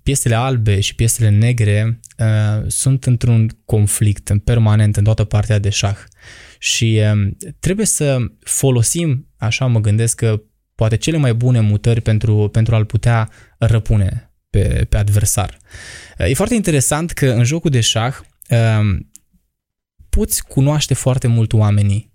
piesele 0.03 0.35
albe 0.35 0.79
și 0.79 0.95
piesele 0.95 1.29
negre 1.29 1.99
uh, 2.17 2.63
sunt 2.67 3.05
într-un 3.05 3.49
conflict 3.65 4.29
în 4.29 4.39
permanent 4.39 4.97
în 4.97 5.03
toată 5.03 5.23
partea 5.23 5.59
de 5.59 5.69
șah 5.69 5.97
și 6.59 7.01
uh, 7.13 7.31
trebuie 7.59 7.85
să 7.85 8.17
folosim, 8.39 9.27
așa 9.37 9.65
mă 9.65 9.79
gândesc 9.79 10.15
că 10.15 10.41
poate 10.75 10.95
cele 10.95 11.17
mai 11.17 11.33
bune 11.33 11.59
mutări 11.59 12.01
pentru, 12.01 12.49
pentru 12.51 12.75
a-l 12.75 12.85
putea 12.85 13.29
răpune 13.57 14.33
pe, 14.49 14.85
pe 14.89 14.97
adversar. 14.97 15.57
Uh, 16.19 16.29
e 16.29 16.33
foarte 16.33 16.55
interesant 16.55 17.11
că 17.11 17.31
în 17.31 17.43
jocul 17.43 17.69
de 17.69 17.81
șah 17.81 18.15
uh, 18.49 18.97
poți 20.09 20.43
cunoaște 20.43 20.93
foarte 20.93 21.27
mult 21.27 21.53
oamenii 21.53 22.13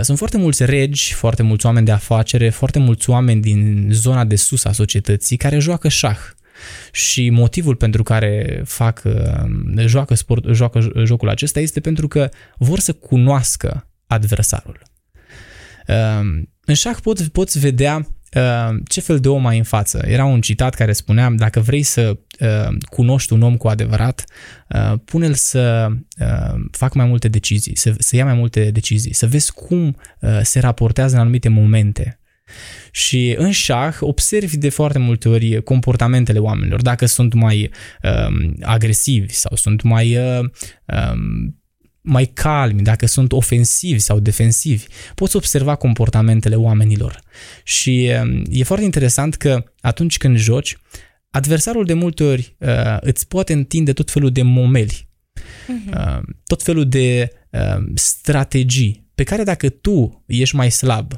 sunt 0.00 0.18
foarte 0.18 0.36
mulți 0.36 0.64
regi, 0.64 1.14
foarte 1.14 1.42
mulți 1.42 1.66
oameni 1.66 1.86
de 1.86 1.92
afacere, 1.92 2.50
foarte 2.50 2.78
mulți 2.78 3.10
oameni 3.10 3.40
din 3.40 3.88
zona 3.92 4.24
de 4.24 4.36
sus 4.36 4.64
a 4.64 4.72
societății 4.72 5.36
care 5.36 5.58
joacă 5.58 5.88
șah. 5.88 6.18
Și 6.92 7.30
motivul 7.30 7.74
pentru 7.74 8.02
care 8.02 8.62
fac, 8.64 9.02
uh, 9.04 9.84
joacă, 9.86 10.14
sport, 10.14 10.44
joacă 10.52 10.92
jocul 11.04 11.28
acesta 11.28 11.60
este 11.60 11.80
pentru 11.80 12.08
că 12.08 12.28
vor 12.56 12.78
să 12.78 12.92
cunoască 12.92 13.88
adversarul. 14.06 14.82
Uh, 15.88 16.42
în 16.64 16.74
șah 16.74 16.96
poți, 17.02 17.30
poți 17.30 17.58
vedea 17.58 17.96
Uh, 17.96 18.06
ce 18.88 19.00
fel 19.00 19.18
de 19.18 19.28
om 19.28 19.46
ai 19.46 19.58
în 19.58 19.64
față. 19.64 20.02
Era 20.06 20.24
un 20.24 20.40
citat 20.40 20.74
care 20.74 20.92
spunea, 20.92 21.30
dacă 21.30 21.60
vrei 21.60 21.82
să 21.82 22.16
uh, 22.40 22.76
cunoști 22.90 23.32
un 23.32 23.42
om 23.42 23.56
cu 23.56 23.68
adevărat, 23.68 24.24
uh, 24.68 24.98
pune-l 25.04 25.34
să 25.34 25.88
facă 26.70 26.98
mai 26.98 27.06
multe 27.06 27.28
decizii, 27.28 27.76
să, 27.76 27.94
să 27.98 28.16
ia 28.16 28.24
mai 28.24 28.34
multe 28.34 28.70
decizii, 28.70 29.14
să 29.14 29.26
vezi 29.26 29.52
cum 29.52 29.96
se 30.42 30.60
raportează 30.60 31.14
în 31.14 31.20
anumite 31.20 31.48
momente. 31.48 32.20
Și 32.90 33.34
în 33.38 33.50
șah 33.50 33.96
observi 34.00 34.56
de 34.56 34.68
foarte 34.68 34.98
multe 34.98 35.28
ori 35.28 35.62
comportamentele 35.62 36.38
oamenilor, 36.38 36.82
dacă 36.82 37.06
sunt 37.06 37.32
mai 37.32 37.70
uh, 38.02 38.50
agresivi 38.62 39.32
sau 39.32 39.56
sunt 39.56 39.82
mai 39.82 40.16
uh, 40.16 40.40
um, 40.84 41.59
mai 42.02 42.24
calmi, 42.26 42.82
dacă 42.82 43.06
sunt 43.06 43.32
ofensivi 43.32 43.98
sau 43.98 44.18
defensivi, 44.18 44.84
poți 45.14 45.36
observa 45.36 45.74
comportamentele 45.74 46.54
oamenilor. 46.54 47.20
Și 47.64 48.10
um, 48.22 48.44
e 48.50 48.62
foarte 48.62 48.84
interesant 48.84 49.34
că 49.34 49.64
atunci 49.80 50.16
când 50.16 50.36
joci, 50.36 50.76
adversarul 51.30 51.84
de 51.84 51.94
multe 51.94 52.22
ori 52.24 52.56
uh, 52.58 52.96
îți 53.00 53.28
poate 53.28 53.52
întinde 53.52 53.92
tot 53.92 54.10
felul 54.10 54.32
de 54.32 54.42
momeli, 54.42 55.08
uh-huh. 55.34 55.94
uh, 55.94 56.22
tot 56.46 56.62
felul 56.62 56.88
de 56.88 57.32
uh, 57.50 57.84
strategii 57.94 59.08
pe 59.14 59.22
care 59.22 59.42
dacă 59.42 59.68
tu 59.68 60.24
ești 60.26 60.56
mai 60.56 60.70
slab 60.70 61.12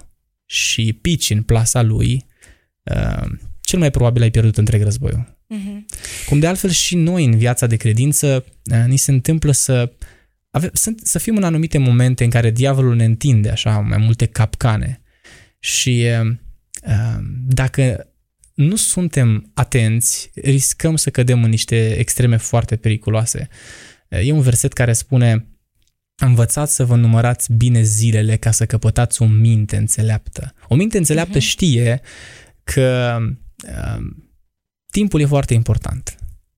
și 0.46 0.92
pici 0.92 1.30
în 1.30 1.42
plasa 1.42 1.82
lui, 1.82 2.26
uh, 2.82 3.28
cel 3.60 3.78
mai 3.78 3.90
probabil 3.90 4.22
ai 4.22 4.30
pierdut 4.30 4.56
întreg 4.56 4.82
războiul. 4.82 5.38
Uh-huh. 5.54 5.96
Cum 6.28 6.38
de 6.38 6.46
altfel 6.46 6.70
și 6.70 6.96
noi 6.96 7.24
în 7.24 7.36
viața 7.36 7.66
de 7.66 7.76
credință 7.76 8.44
uh, 8.70 8.84
ni 8.86 8.96
se 8.96 9.10
întâmplă 9.10 9.52
să 9.52 9.92
ave, 10.52 10.70
sunt, 10.72 11.00
să 11.00 11.18
fim 11.18 11.36
în 11.36 11.44
anumite 11.44 11.78
momente 11.78 12.24
în 12.24 12.30
care 12.30 12.50
diavolul 12.50 12.94
ne 12.94 13.04
întinde 13.04 13.50
așa 13.50 13.78
mai 13.78 13.98
multe 13.98 14.26
capcane 14.26 15.02
și 15.58 16.06
uh, 16.22 17.18
dacă 17.46 18.06
nu 18.54 18.76
suntem 18.76 19.50
atenți, 19.54 20.30
riscăm 20.34 20.96
să 20.96 21.10
cădem 21.10 21.44
în 21.44 21.50
niște 21.50 21.98
extreme 21.98 22.36
foarte 22.36 22.76
periculoase. 22.76 23.48
E 24.08 24.32
un 24.32 24.40
verset 24.40 24.72
care 24.72 24.92
spune 24.92 25.46
Învățați 26.16 26.74
să 26.74 26.84
vă 26.84 26.96
numărați 26.96 27.52
bine 27.52 27.82
zilele 27.82 28.36
ca 28.36 28.50
să 28.50 28.66
căpătați 28.66 29.22
o 29.22 29.26
minte 29.26 29.76
înțeleaptă. 29.76 30.54
O 30.68 30.74
minte 30.74 30.98
înțeleaptă 30.98 31.38
uh-huh. 31.38 31.42
știe 31.42 32.00
că 32.64 33.18
uh, 33.68 34.04
timpul 34.90 35.20
e 35.20 35.26
foarte 35.26 35.54
important. 35.54 36.16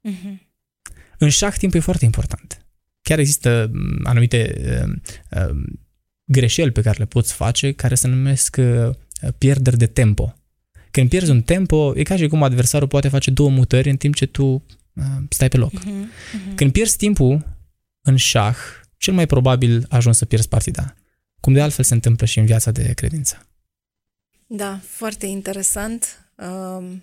Uh-huh. 0.09 0.43
În 1.19 1.29
șah 1.29 1.55
timpul 1.55 1.79
e 1.79 1.83
foarte 1.83 2.05
important 2.05 2.64
chiar 3.05 3.19
există 3.19 3.71
mm, 3.73 4.01
anumite 4.03 4.55
uh, 4.59 4.93
uh, 5.31 5.63
greșeli 6.25 6.71
pe 6.71 6.83
care 6.83 6.99
le 6.99 7.05
poți 7.05 7.33
face 7.33 7.73
care 7.73 7.95
se 7.95 8.09
numesc 8.09 8.57
uh, 8.59 8.95
pierderi 9.39 9.77
de 9.77 9.87
tempo. 9.87 10.35
Când 10.91 11.09
pierzi 11.09 11.31
un 11.31 11.43
tempo, 11.43 11.93
e 11.97 12.03
ca 12.03 12.17
și 12.17 12.27
cum 12.27 12.43
adversarul 12.43 12.89
poate 12.89 13.09
face 13.09 13.31
două 13.31 13.51
mutări 13.51 13.91
în 13.91 13.97
timp 13.97 14.15
ce 14.15 14.27
tu 14.27 14.67
stai 15.29 15.49
pe 15.49 15.57
loc. 15.57 15.73
Uh-huh, 15.73 15.85
uh-huh. 15.85 16.55
Când 16.55 16.73
pierzi 16.73 16.97
timpul 16.97 17.59
în 18.03 18.17
șah, 18.17 18.57
cel 18.97 19.15
mai 19.15 19.27
probabil 19.27 19.87
ajungi 19.89 20.19
să 20.19 20.25
pierzi 20.25 20.49
partida. 20.49 20.95
Cum 21.41 21.53
de 21.53 21.61
altfel 21.61 21.85
se 21.85 21.95
întâmplă 21.95 22.27
și 22.27 22.39
în 22.39 22.45
viața 22.45 22.71
de 22.71 22.93
credință. 22.93 23.47
Da, 24.47 24.81
foarte 24.83 25.27
interesant. 25.27 26.29
Um, 26.37 27.03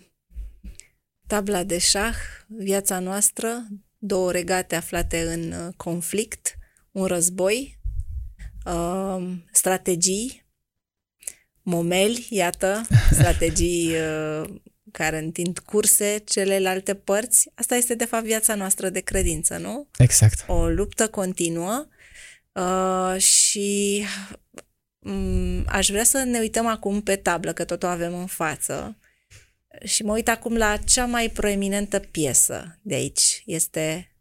tabla 1.27 1.63
de 1.63 1.77
șah, 1.77 2.15
viața 2.47 2.99
noastră, 2.99 3.67
două 4.03 4.31
regate 4.31 4.75
aflate 4.75 5.21
în 5.21 5.51
uh, 5.51 5.73
conflict, 5.77 6.57
un 6.91 7.05
război, 7.05 7.79
uh, 8.65 9.33
strategii, 9.51 10.45
momeli, 11.61 12.27
iată, 12.29 12.81
strategii 13.19 13.91
uh, 13.95 14.49
care 14.91 15.17
întind 15.17 15.59
curse 15.59 16.21
celelalte 16.25 16.95
părți. 16.95 17.49
Asta 17.55 17.75
este, 17.75 17.95
de 17.95 18.05
fapt, 18.05 18.23
viața 18.23 18.55
noastră 18.55 18.89
de 18.89 18.99
credință, 18.99 19.57
nu? 19.57 19.87
Exact. 19.97 20.43
O 20.47 20.69
luptă 20.69 21.07
continuă 21.07 21.87
uh, 22.51 23.21
și 23.21 24.03
um, 24.99 25.65
aș 25.67 25.89
vrea 25.89 26.03
să 26.03 26.23
ne 26.23 26.39
uităm 26.39 26.65
acum 26.65 27.01
pe 27.01 27.15
tablă, 27.15 27.53
că 27.53 27.63
tot 27.63 27.83
o 27.83 27.87
avem 27.87 28.15
în 28.15 28.25
față. 28.25 28.97
Și 29.85 30.03
mă 30.03 30.11
uit 30.11 30.27
acum 30.27 30.57
la 30.57 30.77
cea 30.77 31.05
mai 31.05 31.29
proeminentă 31.29 31.99
piesă 31.99 32.79
de 32.81 32.93
aici. 32.93 33.43
Este 33.45 34.11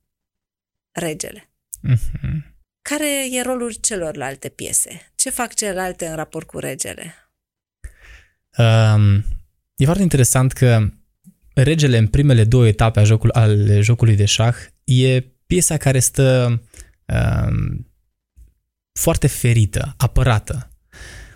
Regele. 0.91 1.51
Mhm. 1.81 2.55
Care 2.83 3.29
e 3.31 3.43
rolul 3.43 3.73
celorlalte 3.73 4.49
piese? 4.49 5.13
Ce 5.15 5.31
fac 5.31 5.55
celelalte 5.55 6.07
în 6.07 6.15
raport 6.15 6.47
cu 6.47 6.59
Regele? 6.59 7.15
Um, 8.59 9.25
e 9.77 9.85
foarte 9.85 10.03
interesant 10.03 10.53
că 10.53 10.89
regele 11.55 11.99
în 11.99 12.07
primele 12.07 12.45
două 12.45 12.67
etape 12.67 13.01
a 13.01 13.05
jocul, 13.05 13.31
ale 13.31 13.81
jocului 13.81 14.17
de 14.17 14.25
șah 14.25 14.57
e 14.85 15.21
piesa 15.47 15.77
care 15.77 15.99
stă 15.99 16.61
um, 17.07 17.87
foarte 18.93 19.27
ferită, 19.27 19.95
apărată. 19.97 20.71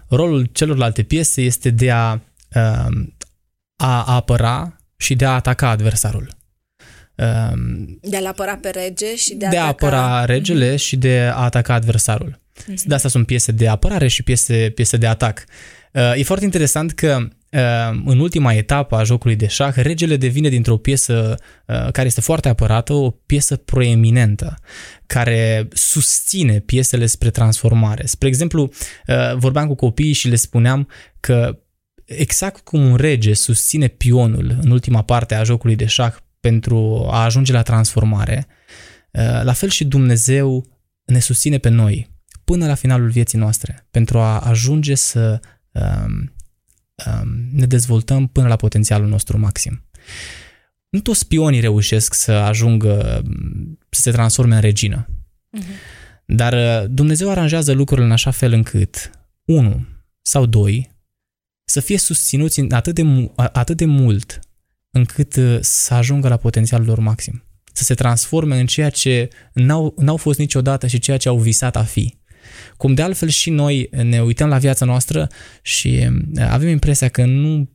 Rolul 0.09 0.45
celorlalte 0.45 1.03
piese 1.03 1.43
este 1.43 1.71
de 1.71 1.91
a, 1.91 2.13
um, 2.55 3.17
a 3.77 4.03
apăra 4.05 4.77
și 4.97 5.15
de 5.15 5.25
a 5.25 5.31
ataca 5.31 5.69
adversarul. 5.69 6.29
Um, 7.17 7.99
De 8.03 8.17
a-l 8.17 8.27
apăra 8.27 8.57
pe 8.57 8.71
rege 8.71 9.17
și 9.17 9.35
de, 9.35 9.47
de 9.51 9.59
a 9.59 9.67
ataca... 9.67 9.87
apăra 9.87 10.25
regele 10.25 10.77
și 10.77 10.97
de 10.97 11.31
a 11.33 11.37
ataca 11.37 11.75
adversarul. 11.75 12.43
De 12.85 12.95
asta 12.95 13.09
sunt 13.09 13.27
piese 13.27 13.53
de 13.53 13.69
apărare 13.69 14.09
și 14.09 14.23
piese, 14.23 14.73
piese 14.75 14.97
de 14.97 15.07
atac. 15.07 15.45
Uh, 15.93 16.13
E 16.17 16.23
foarte 16.23 16.45
interesant 16.45 16.93
că 16.93 17.29
uh, 17.51 17.61
în 18.05 18.19
ultima 18.19 18.53
etapă 18.53 18.97
a 18.97 19.05
jocului 19.05 19.37
de 19.37 19.47
șah, 19.47 19.75
regele 19.75 20.17
devine 20.17 20.49
dintr-o 20.49 20.77
piesă 20.77 21.35
uh, 21.67 21.89
care 21.93 22.07
este 22.07 22.21
foarte 22.21 22.49
apărată, 22.49 22.93
o 22.93 23.11
piesă 23.11 23.57
proeminentă, 23.57 24.55
care 25.07 25.69
susține 25.73 26.59
piesele 26.61 27.07
spre 27.07 27.31
transformare. 27.31 28.07
Spre 28.07 28.29
exemplu, 28.29 28.63
uh, 29.07 29.35
vorbeam 29.37 29.67
cu 29.67 29.75
copiii 29.75 30.13
și 30.13 30.29
le 30.29 30.37
spuneam 30.37 30.89
că 31.21 31.59
exact 32.05 32.65
cum 32.65 32.91
un 32.91 32.97
rege 32.97 33.35
susține 33.35 33.89
pionul 33.89 34.59
în 34.63 34.71
ultima 34.71 35.03
parte 35.03 35.35
a 35.35 35.43
jocului 35.43 35.77
de 35.77 35.87
șah 35.87 36.15
pentru 36.41 37.07
a 37.11 37.25
ajunge 37.25 37.53
la 37.53 37.63
transformare, 37.63 38.47
uh, 39.11 39.43
la 39.43 39.53
fel 39.53 39.69
și 39.69 39.85
Dumnezeu 39.85 40.67
ne 41.05 41.19
susține 41.19 41.59
pe 41.59 41.69
noi 41.69 42.13
până 42.45 42.67
la 42.67 42.75
finalul 42.75 43.11
vieții 43.11 43.39
noastre 43.39 43.87
pentru 43.91 44.19
a 44.19 44.39
ajunge 44.39 44.95
să 44.95 45.41
um, 45.73 46.33
um, 47.07 47.49
ne 47.53 47.67
dezvoltăm 47.67 48.27
până 48.27 48.49
la 48.49 48.57
potențialul 48.57 49.09
nostru 49.09 49.39
maxim. 49.39 49.85
Nu 50.89 51.01
toți 51.01 51.19
spionii 51.19 51.61
reușesc 51.61 52.15
să 52.15 52.33
ajungă 52.33 53.23
să 53.91 54.01
se 54.01 54.11
transforme 54.11 54.55
în 54.55 54.61
regină. 54.61 55.09
Mhm. 55.51 55.65
Dar 56.27 56.53
uh, 56.53 56.91
Dumnezeu 56.91 57.31
aranjează 57.31 57.73
lucrurile 57.73 58.07
în 58.07 58.13
așa 58.13 58.31
fel 58.31 58.53
încât 58.53 59.11
unul 59.45 60.03
sau 60.23 60.47
doi 60.47 60.94
să 61.65 61.81
fie 61.81 61.99
susținuți 61.99 62.61
în 62.61 62.73
atât 62.73 62.95
de, 62.95 63.03
mu- 63.03 63.33
a- 63.37 63.51
atât 63.53 63.77
de 63.77 63.85
mult 63.85 64.41
încât 64.91 65.37
uh, 65.37 65.59
să 65.61 65.95
ajungă 65.95 66.29
la 66.29 66.37
potențialul 66.37 66.87
lor 66.87 66.99
maxim. 66.99 67.45
Să 67.73 67.85
se 67.85 67.95
transforme 67.95 68.61
în 68.61 68.67
ceea 68.67 68.91
ce 68.91 69.29
n-au, 69.53 69.95
n-au 69.97 70.17
fost 70.17 70.39
niciodată 70.39 70.87
și 70.87 70.99
ceea 70.99 71.17
ce 71.17 71.29
au 71.29 71.39
visat 71.39 71.77
a 71.77 71.83
fi. 71.83 72.15
Cum 72.77 72.95
de 72.95 73.03
altfel 73.03 73.29
și 73.29 73.51
noi 73.51 73.89
ne 73.91 74.23
uităm 74.23 74.49
la 74.49 74.59
viața 74.59 74.85
noastră 74.85 75.29
și 75.63 76.09
uh, 76.37 76.47
avem 76.49 76.69
impresia 76.69 77.09
că 77.09 77.25
nu 77.25 77.71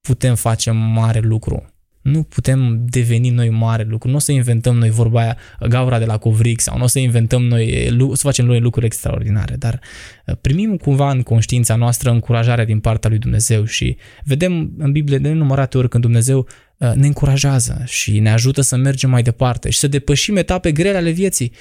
putem 0.00 0.34
face 0.34 0.70
mare 0.70 1.18
lucru. 1.18 1.73
Nu 2.04 2.22
putem 2.22 2.84
deveni 2.88 3.30
noi 3.30 3.50
mare 3.50 3.82
lucru. 3.82 4.08
Nu 4.08 4.14
o 4.16 4.18
să 4.18 4.32
inventăm 4.32 4.76
noi 4.76 4.90
vorba 4.90 5.20
aia, 5.20 5.36
gaura 5.68 5.98
de 5.98 6.04
la 6.04 6.18
covric 6.18 6.60
sau 6.60 6.76
nu 6.76 6.84
o 6.84 6.86
să 6.86 6.98
inventăm 6.98 7.42
noi, 7.42 7.90
lu- 7.90 8.14
să 8.14 8.22
facem 8.26 8.46
noi 8.46 8.60
lucruri 8.60 8.86
extraordinare, 8.86 9.56
dar 9.56 9.80
uh, 10.26 10.36
primim 10.40 10.76
cumva 10.76 11.10
în 11.10 11.22
conștiința 11.22 11.76
noastră 11.76 12.10
încurajarea 12.10 12.64
din 12.64 12.80
partea 12.80 13.10
lui 13.10 13.18
Dumnezeu 13.18 13.64
și 13.64 13.96
vedem 14.24 14.74
în 14.78 14.92
Biblie 14.92 15.18
de 15.18 15.28
nenumărate 15.28 15.78
ori 15.78 15.88
când 15.88 16.02
Dumnezeu 16.02 16.48
uh, 16.78 16.92
ne 16.92 17.06
încurajează 17.06 17.82
și 17.86 18.18
ne 18.18 18.30
ajută 18.30 18.60
să 18.60 18.76
mergem 18.76 19.10
mai 19.10 19.22
departe 19.22 19.70
și 19.70 19.78
să 19.78 19.88
depășim 19.88 20.36
etape 20.36 20.72
grele 20.72 20.96
ale 20.96 21.10
vieții. 21.10 21.52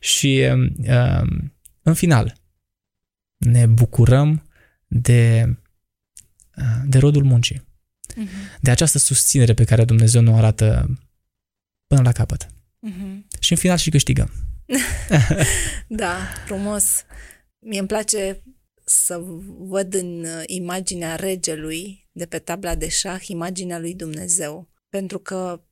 Și 0.00 0.42
uh, 0.88 1.28
în 1.82 1.94
final, 1.94 2.34
ne 3.36 3.66
bucurăm 3.66 4.42
de, 4.86 5.54
uh, 6.56 6.82
de 6.86 6.98
rodul 6.98 7.24
muncii 7.24 7.68
Mhm. 8.16 8.28
de 8.60 8.70
această 8.70 8.98
susținere 8.98 9.54
pe 9.54 9.64
care 9.64 9.84
Dumnezeu 9.84 10.20
ne 10.20 10.32
arată 10.32 10.98
până 11.86 12.02
la 12.02 12.12
capăt. 12.12 12.48
Mhm. 12.78 13.26
Și 13.40 13.52
în 13.52 13.58
final 13.58 13.76
și 13.76 13.90
câștigăm. 13.90 14.30
Da, 15.88 16.16
frumos. 16.46 17.04
Mie 17.58 17.78
îmi 17.78 17.88
place 17.88 18.42
să 18.84 19.20
văd 19.58 19.94
în 19.94 20.24
uh, 20.24 20.42
imaginea 20.46 21.16
regelui 21.16 22.08
de 22.12 22.26
pe 22.26 22.38
tabla 22.38 22.74
de 22.74 22.88
șah 22.88 23.26
imaginea 23.26 23.78
lui 23.78 23.94
Dumnezeu. 23.94 24.68
Pentru 24.88 25.18
că, 25.18 25.62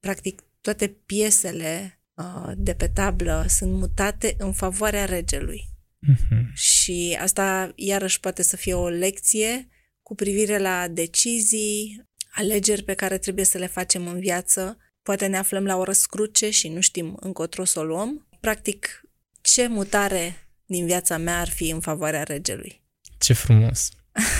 practic, 0.00 0.42
toate 0.60 0.88
piesele 0.88 2.00
uh, 2.14 2.52
de 2.56 2.74
pe 2.74 2.88
tablă 2.88 3.44
sunt 3.48 3.72
mutate 3.72 4.34
în 4.38 4.52
favoarea 4.52 5.04
regelui. 5.04 5.68
Mhm. 5.98 6.54
Și 6.54 7.18
asta 7.20 7.72
iarăși 7.74 8.20
poate 8.20 8.42
să 8.42 8.56
fie 8.56 8.74
o 8.74 8.88
lecție 8.88 9.68
cu 10.06 10.14
privire 10.14 10.58
la 10.58 10.88
decizii, 10.88 12.06
alegeri 12.30 12.82
pe 12.82 12.94
care 12.94 13.18
trebuie 13.18 13.44
să 13.44 13.58
le 13.58 13.66
facem 13.66 14.06
în 14.06 14.18
viață. 14.18 14.76
Poate 15.02 15.26
ne 15.26 15.36
aflăm 15.36 15.64
la 15.64 15.76
o 15.76 15.84
răscruce 15.84 16.50
și 16.50 16.68
nu 16.68 16.80
știm 16.80 17.16
încotro 17.20 17.64
să 17.64 17.78
o 17.78 17.84
luăm. 17.84 18.26
Practic, 18.40 19.04
ce 19.40 19.66
mutare 19.66 20.48
din 20.66 20.86
viața 20.86 21.16
mea 21.16 21.40
ar 21.40 21.48
fi 21.48 21.70
în 21.70 21.80
favoarea 21.80 22.22
regelui? 22.22 22.82
Ce 23.18 23.32
frumos. 23.32 23.88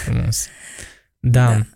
Frumos. 0.04 0.46
Da. 1.18 1.44
Da. 1.48 1.56
da. 1.56 1.66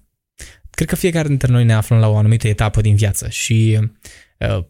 Cred 0.71 0.89
că 0.89 0.97
fiecare 0.97 1.29
dintre 1.29 1.53
noi 1.53 1.65
ne 1.65 1.75
aflăm 1.75 1.99
la 1.99 2.09
o 2.09 2.17
anumită 2.17 2.49
etapă 2.49 2.81
din 2.81 2.97
viață 2.97 3.29
și 3.29 3.79
uh, 4.39 4.65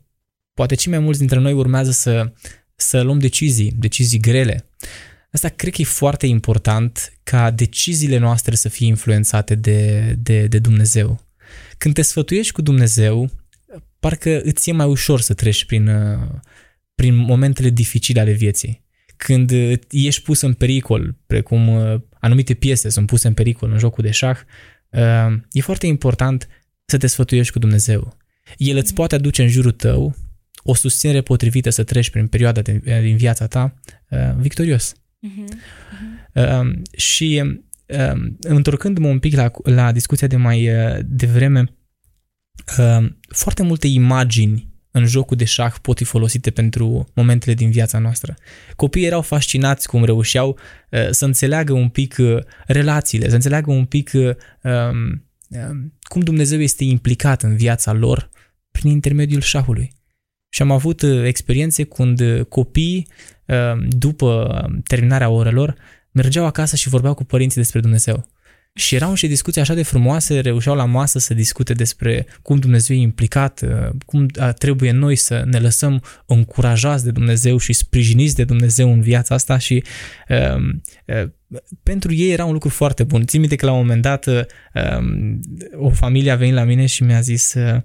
poate 0.55 0.75
cei 0.75 0.93
mai 0.93 1.01
mulți 1.01 1.19
dintre 1.19 1.39
noi 1.39 1.53
urmează 1.53 1.91
să, 1.91 2.33
să 2.75 3.01
luăm 3.01 3.19
decizii, 3.19 3.73
decizii 3.77 4.21
grele. 4.21 4.65
Asta 5.31 5.49
cred 5.49 5.73
că 5.73 5.81
e 5.81 5.85
foarte 5.85 6.27
important 6.27 7.13
ca 7.23 7.51
deciziile 7.51 8.19
noastre 8.19 8.55
să 8.55 8.69
fie 8.69 8.87
influențate 8.87 9.55
de, 9.55 10.13
de, 10.19 10.47
de 10.47 10.59
Dumnezeu. 10.59 11.29
Când 11.79 11.95
te 11.95 12.03
sfătuiești 12.03 12.53
cu 12.53 12.63
Dumnezeu, 12.63 13.31
parcă 14.01 14.41
îți 14.41 14.69
e 14.69 14.73
mai 14.73 14.87
ușor 14.87 15.21
să 15.21 15.35
treci 15.35 15.65
prin, 15.65 15.87
uh, 15.87 16.29
prin 16.95 17.17
momentele 17.17 17.71
dificile 17.71 18.21
ale 18.21 18.33
vieții. 18.33 18.85
Când 19.17 19.51
uh, 19.51 19.73
ești 19.91 20.23
pus 20.23 20.41
în 20.41 20.53
pericol, 20.53 21.17
precum 21.27 21.69
uh, 21.69 22.01
anumite 22.21 22.55
piese 22.55 22.89
sunt 22.89 23.07
puse 23.07 23.29
în 23.29 23.35
pericol 23.35 23.71
în 23.71 23.79
jocul 23.79 24.05
de 24.05 24.11
șah, 24.11 24.39
uh, 24.91 25.37
e 25.53 25.61
foarte 25.61 25.87
important 25.87 26.49
să 26.85 26.97
te 26.97 27.07
sfătuiești 27.07 27.53
cu 27.53 27.59
Dumnezeu. 27.59 28.17
El 28.57 28.77
îți 28.77 28.95
poate 28.95 29.15
aduce 29.15 29.43
în 29.43 29.49
jurul 29.49 29.73
tău 29.73 30.17
o 30.63 30.75
susținere 30.75 31.23
potrivită 31.23 31.71
să 31.71 31.85
treci 31.85 32.11
prin 32.11 32.27
perioada 32.27 32.61
din, 32.61 32.83
din 33.03 33.17
viața 33.17 33.47
ta 33.47 33.81
uh, 34.11 34.19
victorios. 35.21 35.51
Mhm. 36.35 36.69
Uh, 36.69 36.79
și 36.97 37.43
uh, 37.87 38.31
întorcându-mă 38.41 39.09
un 39.09 39.19
pic 39.19 39.35
la, 39.35 39.51
la 39.63 39.93
discuția 39.93 40.27
de 40.27 40.37
mai 40.37 40.69
uh, 40.69 40.99
devreme, 41.05 41.65
uh, 42.79 43.07
foarte 43.29 43.63
multe 43.63 43.87
imagini 43.87 44.69
în 44.91 45.07
jocul 45.07 45.37
de 45.37 45.45
șah 45.45 45.75
pot 45.83 45.97
fi 45.97 46.05
folosite 46.05 46.51
pentru 46.51 47.09
momentele 47.15 47.55
din 47.55 47.71
viața 47.71 47.99
noastră. 47.99 48.37
Copiii 48.77 49.07
erau 49.07 49.23
fascinați 49.23 49.89
cum 49.89 50.05
reușeau 50.05 50.59
uh, 50.91 51.11
să 51.11 51.25
înțeleagă 51.25 51.73
un 51.73 51.89
pic 51.89 52.17
uh, 52.19 52.39
relațiile, 52.67 53.29
să 53.29 53.35
înțeleagă 53.35 53.71
un 53.71 53.85
pic 53.85 54.11
uh, 54.15 54.35
um, 54.63 55.25
um, 55.49 55.93
cum 56.01 56.21
Dumnezeu 56.21 56.61
este 56.61 56.85
implicat 56.85 57.43
în 57.43 57.57
viața 57.57 57.93
lor 57.93 58.31
prin 58.71 58.91
intermediul 58.91 59.41
șahului. 59.41 59.93
Și 60.53 60.63
am 60.63 60.71
avut 60.71 61.03
uh, 61.03 61.25
experiențe 61.25 61.85
când 61.85 62.21
uh, 62.21 62.45
copiii, 62.45 63.09
uh, 63.47 63.87
după 63.89 64.61
terminarea 64.87 65.29
orelor, 65.29 65.75
mergeau 66.13 66.47
acasă 66.47 66.77
și 66.77 66.89
vorbeau 66.89 67.15
cu 67.15 67.25
părinții 67.25 67.61
despre 67.61 67.81
Dumnezeu. 67.81 68.27
Și 68.75 68.95
erau 68.95 69.11
niște 69.11 69.27
discuții 69.27 69.61
așa 69.61 69.75
de 69.75 69.83
frumoase, 69.83 70.41
reușeau 70.41 70.75
la 70.75 70.85
masă 70.85 71.19
să 71.19 71.35
discute 71.35 71.73
despre 71.73 72.27
cum 72.43 72.59
Dumnezeu 72.59 72.97
e 72.97 73.01
implicat, 73.01 73.61
uh, 73.65 73.89
cum 74.07 74.27
uh, 74.41 74.53
trebuie 74.59 74.91
noi 74.91 75.17
să 75.17 75.43
ne 75.47 75.59
lăsăm 75.59 76.03
încurajați 76.27 77.05
de 77.05 77.11
Dumnezeu 77.11 77.57
și 77.59 77.73
sprijiniți 77.73 78.35
de 78.35 78.45
Dumnezeu 78.45 78.93
în 78.93 79.01
viața 79.01 79.35
asta 79.35 79.59
și 79.59 79.85
uh, 80.29 80.57
uh, 81.05 81.29
pentru 81.83 82.13
ei 82.13 82.31
era 82.31 82.45
un 82.45 82.53
lucru 82.53 82.69
foarte 82.69 83.05
bun. 83.05 83.27
Țin 83.27 83.41
minte 83.41 83.57
că 83.57 83.67
la 83.67 83.73
un 83.73 83.79
moment 83.79 84.03
dat 84.03 84.27
uh, 84.27 84.41
um, 84.99 85.41
o 85.77 85.91
familie 85.91 86.31
a 86.31 86.37
venit 86.37 86.55
la 86.55 86.65
mine 86.65 86.87
și 86.87 87.03
mi-a 87.03 87.21
zis 87.21 87.55
uh, 87.55 87.81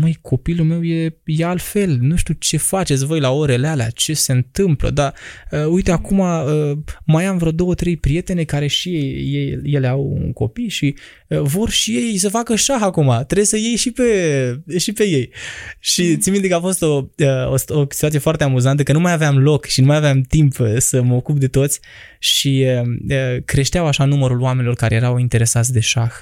măi, 0.00 0.18
copilul 0.20 0.66
meu 0.66 0.82
e, 0.82 1.16
e 1.24 1.44
altfel, 1.44 1.98
nu 2.00 2.16
știu 2.16 2.34
ce 2.38 2.56
faceți 2.56 3.04
voi 3.04 3.20
la 3.20 3.30
orele 3.30 3.66
alea, 3.66 3.90
ce 3.90 4.14
se 4.14 4.32
întâmplă, 4.32 4.90
dar 4.90 5.14
uh, 5.50 5.66
uite, 5.66 5.90
acum 5.90 6.18
uh, 6.18 6.78
mai 7.04 7.24
am 7.24 7.38
vreo 7.38 7.50
două, 7.50 7.74
trei 7.74 7.96
prietene 7.96 8.44
care 8.44 8.66
și 8.66 8.88
ei, 8.88 9.60
ele 9.64 9.86
au 9.86 10.18
un 10.20 10.32
copii 10.32 10.68
și 10.68 10.94
uh, 11.28 11.40
vor 11.40 11.70
și 11.70 11.90
ei 11.90 12.18
să 12.18 12.28
facă 12.28 12.54
șah 12.54 12.80
acum, 12.80 13.22
trebuie 13.26 13.46
să 13.46 13.56
iei 13.56 13.76
și 13.76 13.90
pe, 13.90 14.60
și 14.78 14.92
pe 14.92 15.04
ei. 15.04 15.30
Și 15.78 16.02
mm. 16.02 16.18
țin 16.18 16.32
minte 16.32 16.48
că 16.48 16.54
a 16.54 16.60
fost 16.60 16.82
o, 16.82 17.08
uh, 17.18 17.46
o, 17.46 17.80
o 17.80 17.86
situație 17.88 18.18
foarte 18.18 18.44
amuzantă, 18.44 18.82
că 18.82 18.92
nu 18.92 19.00
mai 19.00 19.12
aveam 19.12 19.38
loc 19.38 19.64
și 19.64 19.80
nu 19.80 19.86
mai 19.86 19.96
aveam 19.96 20.20
timp 20.20 20.58
uh, 20.58 20.74
să 20.78 21.02
mă 21.02 21.14
ocup 21.14 21.38
de 21.38 21.48
toți 21.48 21.80
și 22.18 22.66
uh, 22.66 22.88
uh, 23.08 23.42
creșteau 23.44 23.86
așa 23.86 24.04
numărul 24.04 24.40
oamenilor 24.40 24.74
care 24.74 24.94
erau 24.94 25.18
interesați 25.18 25.72
de 25.72 25.80
șah. 25.80 26.12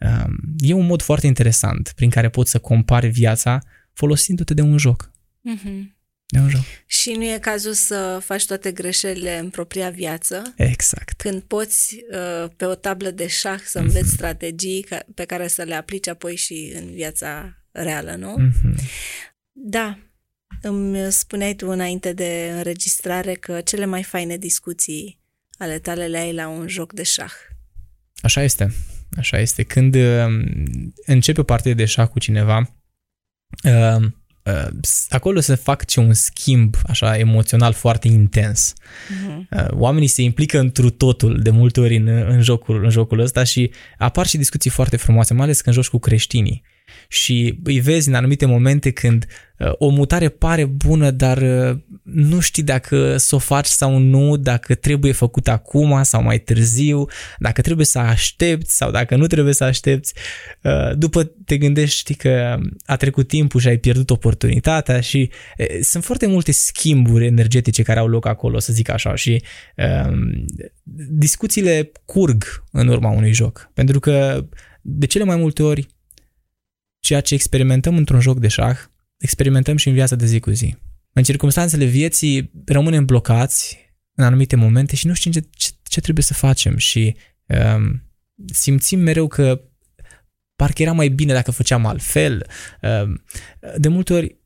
Um, 0.00 0.36
e 0.58 0.72
un 0.72 0.86
mod 0.86 1.02
foarte 1.02 1.26
interesant 1.26 1.92
prin 1.96 2.10
care 2.10 2.28
poți 2.28 2.50
să 2.50 2.58
compari 2.58 3.08
viața 3.08 3.58
folosindu-te 3.92 4.54
de 4.54 4.62
un 4.62 4.78
joc. 4.78 5.10
Mhm. 5.40 5.96
De 6.26 6.38
un 6.38 6.48
joc. 6.48 6.60
Și 6.86 7.12
nu 7.12 7.24
e 7.24 7.38
cazul 7.38 7.72
să 7.72 8.18
faci 8.24 8.46
toate 8.46 8.72
greșelile 8.72 9.38
în 9.38 9.50
propria 9.50 9.90
viață, 9.90 10.42
Exact. 10.56 11.12
când 11.20 11.42
poți 11.42 11.96
uh, 12.12 12.50
pe 12.56 12.64
o 12.64 12.74
tablă 12.74 13.10
de 13.10 13.26
șah 13.26 13.60
să 13.64 13.78
înveți 13.78 14.08
strategii 14.10 14.82
ca- 14.82 15.04
pe 15.14 15.24
care 15.24 15.48
să 15.48 15.62
le 15.62 15.74
aplici 15.74 16.08
apoi 16.08 16.36
și 16.36 16.72
în 16.74 16.90
viața 16.92 17.56
reală, 17.70 18.14
nu? 18.14 18.34
Mhm. 18.36 18.74
Da. 19.52 19.98
Îmi 20.62 21.12
spuneai 21.12 21.54
tu 21.54 21.68
înainte 21.68 22.12
de 22.12 22.50
înregistrare 22.54 23.34
că 23.34 23.60
cele 23.60 23.84
mai 23.84 24.02
faine 24.02 24.36
discuții 24.36 25.18
ale 25.58 25.78
tale 25.78 26.06
le 26.06 26.18
ai 26.18 26.32
la 26.32 26.48
un 26.48 26.68
joc 26.68 26.92
de 26.92 27.02
șah. 27.02 27.32
Așa 28.20 28.42
este. 28.42 28.72
Așa 29.16 29.38
este. 29.38 29.62
Când 29.62 29.94
uh, 29.94 30.26
începe 31.06 31.40
o 31.40 31.44
partidă 31.44 31.74
de 31.74 31.84
șah 31.84 32.08
cu 32.08 32.18
cineva, 32.18 32.76
uh, 33.64 34.02
uh, 34.44 34.68
acolo 35.08 35.40
se 35.40 35.54
face 35.54 36.00
un 36.00 36.12
schimb 36.12 36.76
așa 36.86 37.18
emoțional 37.18 37.72
foarte 37.72 38.08
intens. 38.08 38.72
Mhm. 39.08 39.48
Uh, 39.50 39.66
Oamenii 39.70 40.08
se 40.08 40.22
implică 40.22 40.58
întru 40.58 40.90
totul 40.90 41.40
de 41.42 41.50
multe 41.50 41.80
ori 41.80 41.96
în, 41.96 42.06
în, 42.06 42.42
jocul, 42.42 42.84
în 42.84 42.90
jocul 42.90 43.18
ăsta 43.18 43.44
și 43.44 43.70
apar 43.98 44.26
și 44.26 44.36
discuții 44.36 44.70
foarte 44.70 44.96
frumoase, 44.96 45.34
mai 45.34 45.44
ales 45.44 45.60
când 45.60 45.74
joci 45.74 45.88
cu 45.88 45.98
creștinii. 45.98 46.62
Și 47.08 47.58
îi 47.64 47.80
vezi 47.80 48.08
în 48.08 48.14
anumite 48.14 48.46
momente 48.46 48.90
când 48.90 49.26
uh, 49.58 49.72
o 49.78 49.88
mutare 49.88 50.28
pare 50.28 50.64
bună, 50.64 51.10
dar 51.10 51.36
uh, 51.42 51.78
nu 52.02 52.40
știi 52.40 52.62
dacă 52.62 53.16
să 53.16 53.34
o 53.34 53.38
faci 53.38 53.66
sau 53.66 53.98
nu, 53.98 54.36
dacă 54.36 54.74
trebuie 54.74 55.12
făcut 55.12 55.48
acum 55.48 56.02
sau 56.02 56.22
mai 56.22 56.38
târziu, 56.38 57.04
dacă 57.38 57.60
trebuie 57.60 57.86
să 57.86 57.98
aștepți 57.98 58.76
sau 58.76 58.90
dacă 58.90 59.16
nu 59.16 59.26
trebuie 59.26 59.54
să 59.54 59.64
aștepți. 59.64 60.14
Uh, 60.62 60.96
După 60.96 61.24
te 61.24 61.56
gândești 61.56 62.14
că 62.14 62.58
a 62.86 62.96
trecut 62.96 63.28
timpul 63.28 63.60
și 63.60 63.68
ai 63.68 63.78
pierdut 63.78 64.10
oportunitatea 64.10 65.00
și 65.00 65.30
uh, 65.58 65.66
sunt 65.80 66.04
foarte 66.04 66.26
multe 66.26 66.52
schimburi 66.52 67.26
energetice 67.26 67.82
care 67.82 67.98
au 67.98 68.06
loc 68.06 68.26
acolo, 68.26 68.58
să 68.58 68.72
zic 68.72 68.88
așa, 68.88 69.14
și 69.14 69.42
um, 69.76 70.44
discuțiile 71.08 71.92
curg 72.04 72.64
în 72.72 72.88
urma 72.88 73.10
unui 73.10 73.32
joc. 73.32 73.70
Pentru 73.74 74.00
că 74.00 74.46
de 74.80 75.06
cele 75.06 75.24
mai 75.24 75.36
multe 75.36 75.62
ori 75.62 75.88
ceea 77.08 77.20
ce 77.20 77.34
experimentăm 77.34 77.96
într-un 77.96 78.20
joc 78.20 78.38
de 78.38 78.48
șah, 78.48 78.78
experimentăm 79.16 79.76
și 79.76 79.88
în 79.88 79.94
viața 79.94 80.16
de 80.16 80.26
zi 80.26 80.40
cu 80.40 80.50
zi. 80.50 80.76
În 81.12 81.22
circunstanțele 81.22 81.84
vieții 81.84 82.50
rămânem 82.64 83.04
blocați 83.04 83.78
în 84.14 84.24
anumite 84.24 84.56
momente 84.56 84.96
și 84.96 85.06
nu 85.06 85.12
știm 85.12 85.32
ce, 85.32 85.40
ce, 85.50 85.70
ce 85.82 86.00
trebuie 86.00 86.24
să 86.24 86.34
facem 86.34 86.76
și 86.76 87.16
um, 87.46 88.02
simțim 88.52 89.00
mereu 89.00 89.26
că 89.26 89.60
parcă 90.56 90.82
era 90.82 90.92
mai 90.92 91.08
bine 91.08 91.32
dacă 91.32 91.50
făceam 91.50 91.86
altfel. 91.86 92.46
Um, 92.82 93.22
de 93.76 93.88
multe 93.88 94.12
ori 94.12 94.38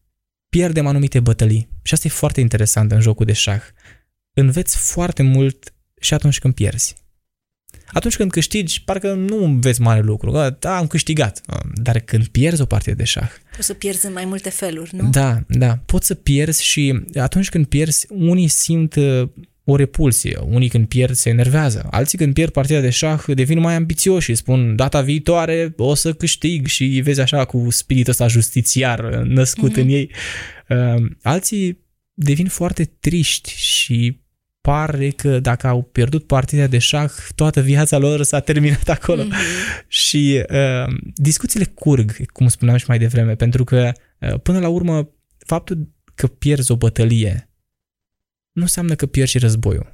pierdem 0.48 0.86
anumite 0.86 1.20
bătălii 1.20 1.68
și 1.82 1.94
asta 1.94 2.06
e 2.06 2.10
foarte 2.10 2.40
interesant 2.40 2.92
în 2.92 3.00
jocul 3.00 3.26
de 3.26 3.32
șah. 3.32 3.62
Înveți 4.34 4.76
foarte 4.76 5.22
mult 5.22 5.74
și 6.00 6.14
atunci 6.14 6.38
când 6.38 6.54
pierzi. 6.54 6.94
Atunci 7.92 8.16
când 8.16 8.30
câștigi, 8.30 8.84
parcă 8.84 9.12
nu 9.12 9.44
înveți 9.44 9.80
mare 9.80 10.00
lucru. 10.00 10.30
Da, 10.58 10.76
am 10.76 10.86
câștigat. 10.86 11.40
Dar 11.74 11.98
când 11.98 12.26
pierzi 12.26 12.62
o 12.62 12.64
partidă 12.64 12.96
de 12.96 13.04
șah, 13.04 13.30
Poți 13.56 13.66
să 13.66 13.74
pierzi 13.74 14.06
în 14.06 14.12
mai 14.12 14.24
multe 14.24 14.50
feluri, 14.50 14.96
nu? 14.96 15.10
da, 15.10 15.42
da, 15.48 15.76
poți 15.86 16.06
să 16.06 16.14
pierzi 16.14 16.64
și 16.64 17.02
atunci 17.14 17.48
când 17.48 17.66
pierzi, 17.66 18.06
unii 18.10 18.48
simt 18.48 18.94
uh, 18.94 19.28
o 19.64 19.76
repulsie, 19.76 20.38
unii 20.48 20.68
când 20.68 20.88
pierd 20.88 21.14
se 21.14 21.28
enervează, 21.28 21.86
alții 21.90 22.18
când 22.18 22.34
pierd 22.34 22.52
partida 22.52 22.80
de 22.80 22.90
șah 22.90 23.22
devin 23.26 23.58
mai 23.58 23.74
ambițioși 23.74 24.24
și 24.24 24.34
spun 24.34 24.76
data 24.76 25.00
viitoare 25.00 25.74
o 25.76 25.94
să 25.94 26.12
câștig 26.12 26.66
și 26.66 26.84
îi 26.84 27.00
vezi 27.00 27.20
așa 27.20 27.44
cu 27.44 27.70
spiritul 27.70 28.10
ăsta 28.10 28.26
justițiar 28.26 29.04
uh, 29.04 29.20
născut 29.24 29.72
mm-hmm. 29.72 29.82
în 29.82 29.88
ei. 29.88 30.10
Uh, 30.68 31.10
Alții 31.22 31.78
devin 32.14 32.46
foarte 32.46 32.84
triști 33.00 33.54
și 33.56 34.20
pare 34.62 35.10
că 35.10 35.40
dacă 35.40 35.66
au 35.66 35.82
pierdut 35.82 36.26
partida 36.26 36.66
de 36.66 36.78
șah, 36.78 37.12
toată 37.34 37.60
viața 37.60 37.98
lor 37.98 38.22
s-a 38.22 38.40
terminat 38.40 38.88
acolo. 38.88 39.22
Mm-hmm. 39.24 39.86
Și 39.88 40.44
uh, 40.50 40.94
discuțiile 41.14 41.64
curg, 41.64 42.26
cum 42.26 42.48
spuneam 42.48 42.76
și 42.76 42.84
mai 42.88 42.98
devreme, 42.98 43.34
pentru 43.34 43.64
că 43.64 43.92
uh, 44.18 44.40
până 44.40 44.58
la 44.58 44.68
urmă 44.68 45.10
faptul 45.38 45.88
că 46.14 46.26
pierzi 46.26 46.70
o 46.70 46.76
bătălie 46.76 47.50
nu 48.52 48.62
înseamnă 48.62 48.94
că 48.94 49.06
pierzi 49.06 49.30
și 49.32 49.38
războiul. 49.38 49.92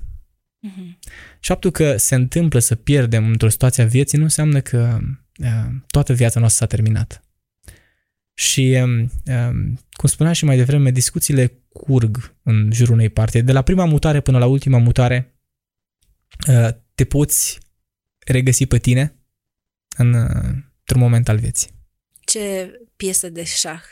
Mhm. 0.61 0.99
Și 1.41 1.51
faptul 1.51 1.71
că 1.71 1.97
se 1.97 2.15
întâmplă 2.15 2.59
să 2.59 2.75
pierdem 2.75 3.27
într-o 3.29 3.49
situație 3.49 3.83
a 3.83 3.87
vieții 3.87 4.19
nu 4.19 4.25
înseamnă 4.25 4.61
că 4.61 4.99
uh, 5.39 5.75
toată 5.87 6.13
viața 6.13 6.41
noastră 6.41 6.65
s-a 6.65 6.75
terminat. 6.75 7.23
Și, 8.35 8.79
um, 8.83 9.01
um, 9.01 9.79
cum 9.91 10.09
spuneam 10.09 10.35
și 10.35 10.45
mai 10.45 10.57
devreme, 10.57 10.91
discuțiile 10.91 11.53
curg 11.79 12.37
în 12.43 12.71
jurul 12.73 12.95
unei 12.95 13.09
partide. 13.09 13.43
De 13.43 13.53
la 13.53 13.63
prima 13.63 13.85
mutare 13.85 14.21
până 14.21 14.39
la 14.39 14.47
ultima 14.47 14.79
mutare, 14.79 15.35
uh, 16.49 16.69
te 16.95 17.05
poți 17.05 17.59
regăsi 18.19 18.67
pe 18.67 18.79
tine 18.79 19.19
în, 19.97 20.13
uh, 20.13 20.45
într-un 20.79 21.01
moment 21.01 21.29
al 21.29 21.39
vieții. 21.39 21.71
Ce 22.21 22.73
piesă 22.97 23.29
de 23.29 23.45
șah 23.45 23.83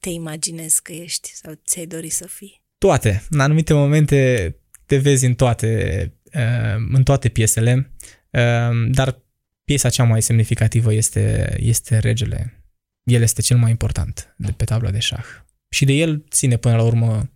te 0.00 0.08
imaginezi 0.08 0.82
că 0.82 0.92
ești 0.92 1.34
sau 1.34 1.60
ți-ai 1.66 1.86
dori 1.86 2.08
să 2.08 2.26
fii? 2.26 2.62
Toate. 2.78 3.22
În 3.30 3.40
anumite 3.40 3.72
momente 3.72 4.54
te 4.86 4.96
vezi 4.96 5.24
în 5.24 5.34
toate, 5.34 6.12
uh, 6.24 6.84
în 6.92 7.02
toate 7.02 7.28
piesele, 7.28 7.90
uh, 8.30 8.90
dar 8.90 9.22
piesa 9.64 9.88
cea 9.88 10.04
mai 10.04 10.22
semnificativă 10.22 10.92
este, 10.92 11.56
este 11.58 11.98
regele. 11.98 12.64
El 13.02 13.22
este 13.22 13.42
cel 13.42 13.56
mai 13.56 13.70
important 13.70 14.34
de 14.36 14.52
pe 14.52 14.64
tabla 14.64 14.90
de 14.90 14.98
șah. 14.98 15.26
Și 15.68 15.84
de 15.84 15.92
el 15.92 16.24
ține 16.30 16.56
până 16.56 16.76
la 16.76 16.82
urmă 16.82 17.30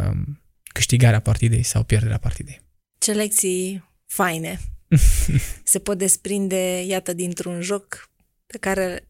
um, 0.00 0.42
câștigarea 0.62 1.20
partidei 1.20 1.62
sau 1.62 1.82
pierderea 1.82 2.18
partidei. 2.18 2.60
Ce 2.98 3.12
lecții 3.12 3.90
faine 4.06 4.60
se 5.62 5.78
pot 5.78 5.98
desprinde, 5.98 6.84
iată, 6.86 7.12
dintr-un 7.12 7.60
joc 7.60 8.10
pe 8.46 8.58
care 8.58 9.08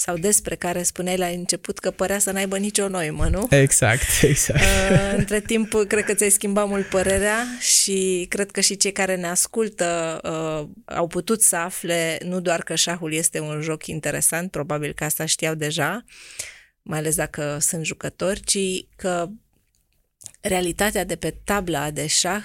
sau 0.00 0.16
despre 0.16 0.54
care 0.54 0.82
spuneai 0.82 1.16
la 1.16 1.26
început 1.26 1.78
că 1.78 1.90
părea 1.90 2.18
să 2.18 2.30
n-aibă 2.30 2.58
nicio 2.58 2.88
noimă, 2.88 3.28
nu? 3.28 3.46
Exact, 3.50 4.06
exact. 4.22 4.60
Uh, 4.60 5.14
Între 5.16 5.40
timp, 5.40 5.72
cred 5.88 6.04
că 6.04 6.14
ți-ai 6.14 6.30
schimbat 6.30 6.68
mult 6.68 6.86
părerea 6.86 7.44
și 7.60 8.26
cred 8.28 8.50
că 8.50 8.60
și 8.60 8.76
cei 8.76 8.92
care 8.92 9.16
ne 9.16 9.26
ascultă 9.26 10.20
uh, 10.22 10.68
au 10.84 11.06
putut 11.06 11.42
să 11.42 11.56
afle 11.56 12.18
nu 12.24 12.40
doar 12.40 12.62
că 12.62 12.74
șahul 12.74 13.12
este 13.12 13.40
un 13.40 13.60
joc 13.60 13.86
interesant, 13.86 14.50
probabil 14.50 14.92
că 14.92 15.04
asta 15.04 15.24
știau 15.24 15.54
deja, 15.54 16.04
mai 16.82 16.98
ales 16.98 17.14
dacă 17.14 17.58
sunt 17.60 17.84
jucători, 17.84 18.40
ci 18.40 18.86
că 18.96 19.28
realitatea 20.40 21.04
de 21.04 21.16
pe 21.16 21.30
tabla 21.30 21.90
de 21.90 22.06
șah 22.06 22.44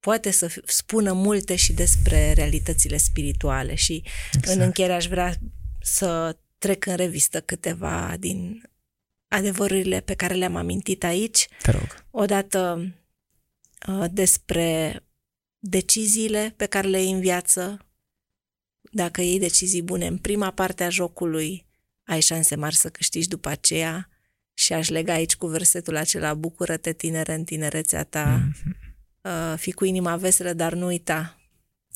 poate 0.00 0.30
să 0.30 0.50
f- 0.50 0.64
spună 0.64 1.12
multe 1.12 1.56
și 1.56 1.72
despre 1.72 2.32
realitățile 2.32 2.96
spirituale 2.96 3.74
și 3.74 4.02
exact. 4.32 4.56
în 4.56 4.60
încheiere 4.60 4.92
aș 4.92 5.06
vrea 5.06 5.34
să 5.80 6.36
trec 6.58 6.86
în 6.86 6.96
revistă 6.96 7.40
câteva 7.40 8.16
din 8.18 8.62
adevărurile 9.28 10.00
pe 10.00 10.14
care 10.14 10.34
le-am 10.34 10.56
amintit 10.56 11.04
aici. 11.04 11.48
Te 11.62 11.70
rog. 11.70 12.06
Odată 12.10 12.92
uh, 13.88 14.04
despre 14.10 15.00
deciziile 15.58 16.54
pe 16.56 16.66
care 16.66 16.88
le 16.88 17.00
iei 17.02 17.12
în 17.12 17.20
viață. 17.20 17.86
Dacă 18.90 19.20
iei 19.20 19.38
decizii 19.38 19.82
bune 19.82 20.06
în 20.06 20.18
prima 20.18 20.50
parte 20.50 20.84
a 20.84 20.88
jocului, 20.88 21.66
ai 22.04 22.20
șanse 22.20 22.54
mari 22.54 22.74
să 22.74 22.90
câștigi 22.90 23.28
după 23.28 23.48
aceea 23.48 24.08
și 24.54 24.72
aș 24.72 24.88
lega 24.88 25.12
aici 25.12 25.36
cu 25.36 25.46
versetul 25.46 25.96
acela 25.96 26.34
Bucură-te 26.34 26.92
tinere 26.92 27.34
în 27.34 27.44
tinerețea 27.44 28.04
ta, 28.04 28.42
Mhm. 28.48 28.76
uh, 29.20 29.54
fi 29.58 29.72
cu 29.72 29.84
inima 29.84 30.16
veselă, 30.16 30.52
dar 30.52 30.74
nu 30.74 30.86
uita. 30.86 31.38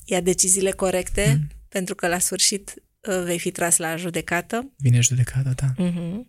Ia 0.05 0.21
deciziile 0.21 0.71
corecte, 0.71 1.37
Mhm. 1.39 1.55
pentru 1.69 1.95
că 1.95 2.07
la 2.07 2.19
sfârșit 2.19 2.73
uh, 3.07 3.21
vei 3.23 3.39
fi 3.39 3.51
tras 3.51 3.77
la 3.77 3.95
judecată. 3.95 4.71
Vine 4.77 4.99
judecata 4.99 5.53
ta. 5.53 5.73
Uh-huh. 5.77 6.25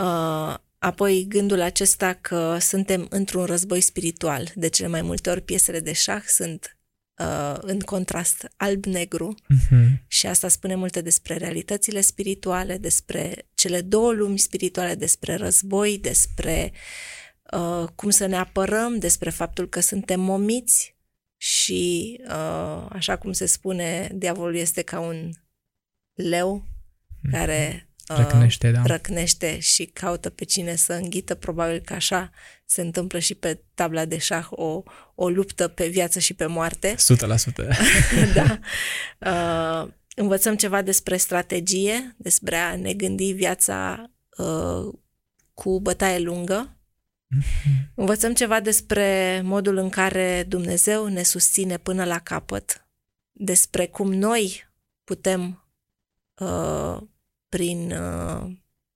Uh, 0.00 0.54
apoi 0.78 1.24
gândul 1.28 1.60
acesta 1.60 2.12
că 2.12 2.56
suntem 2.60 3.06
într-un 3.10 3.44
război 3.44 3.80
spiritual. 3.80 4.50
De 4.54 4.68
cele 4.68 4.88
mai 4.88 5.02
multe 5.02 5.30
ori 5.30 5.40
piesele 5.42 5.80
de 5.80 5.92
șah 5.92 6.22
sunt 6.26 6.76
uh, 7.20 7.56
în 7.60 7.78
contrast 7.80 8.48
alb-negru 8.56 9.34
Mhm. 9.48 10.04
și 10.06 10.26
asta 10.26 10.48
spune 10.48 10.74
multe 10.74 11.00
despre 11.00 11.36
realitățile 11.36 12.00
spirituale, 12.00 12.78
despre 12.78 13.48
cele 13.54 13.80
două 13.80 14.12
lumi 14.12 14.38
spirituale, 14.38 14.94
despre 14.94 15.34
război, 15.34 15.98
despre 15.98 16.72
uh, 17.52 17.88
cum 17.94 18.10
să 18.10 18.26
ne 18.26 18.36
apărăm, 18.36 18.98
despre 18.98 19.30
faptul 19.30 19.68
că 19.68 19.80
suntem 19.80 20.20
momiți 20.20 20.96
și, 21.36 22.16
uh, 22.24 22.86
așa 22.90 23.16
cum 23.16 23.32
se 23.32 23.46
spune, 23.46 24.10
diavolul 24.14 24.54
este 24.56 24.82
ca 24.82 25.00
un 25.00 25.30
leu 26.14 26.64
care 27.30 27.84
uh, 27.84 27.89
Răcnește, 28.16 28.70
da. 28.70 28.82
răcnește 28.84 29.58
și 29.58 29.84
caută 29.84 30.30
pe 30.30 30.44
cine 30.44 30.76
să 30.76 30.92
înghită. 30.92 31.34
Probabil 31.34 31.78
că 31.78 31.92
așa 31.94 32.30
se 32.64 32.80
întâmplă 32.80 33.18
și 33.18 33.34
pe 33.34 33.62
tabla 33.74 34.04
de 34.04 34.18
șah, 34.18 34.46
o, 34.50 34.82
o 35.14 35.28
luptă 35.28 35.68
pe 35.68 35.88
viață 35.88 36.18
și 36.18 36.34
pe 36.34 36.46
moarte. 36.46 36.94
100%. 36.94 36.98
da. 38.38 38.58
Uh, 39.18 39.92
învățăm 40.14 40.56
ceva 40.56 40.82
despre 40.82 41.16
strategie, 41.16 42.14
despre 42.16 42.56
a 42.56 42.76
ne 42.76 42.94
gândi 42.94 43.32
viața 43.32 44.10
uh, 44.36 44.94
cu 45.54 45.80
bătaie 45.80 46.18
lungă. 46.18 46.74
Mm-hmm. 47.36 47.94
Învățăm 47.94 48.34
ceva 48.34 48.60
despre 48.60 49.40
modul 49.44 49.76
în 49.76 49.88
care 49.88 50.44
Dumnezeu 50.48 51.06
ne 51.06 51.22
susține 51.22 51.76
până 51.76 52.04
la 52.04 52.18
capăt, 52.18 52.86
despre 53.32 53.86
cum 53.86 54.12
noi 54.12 54.68
putem, 55.04 55.68
uh, 56.34 56.96
prin 57.50 57.92
uh, 57.92 58.50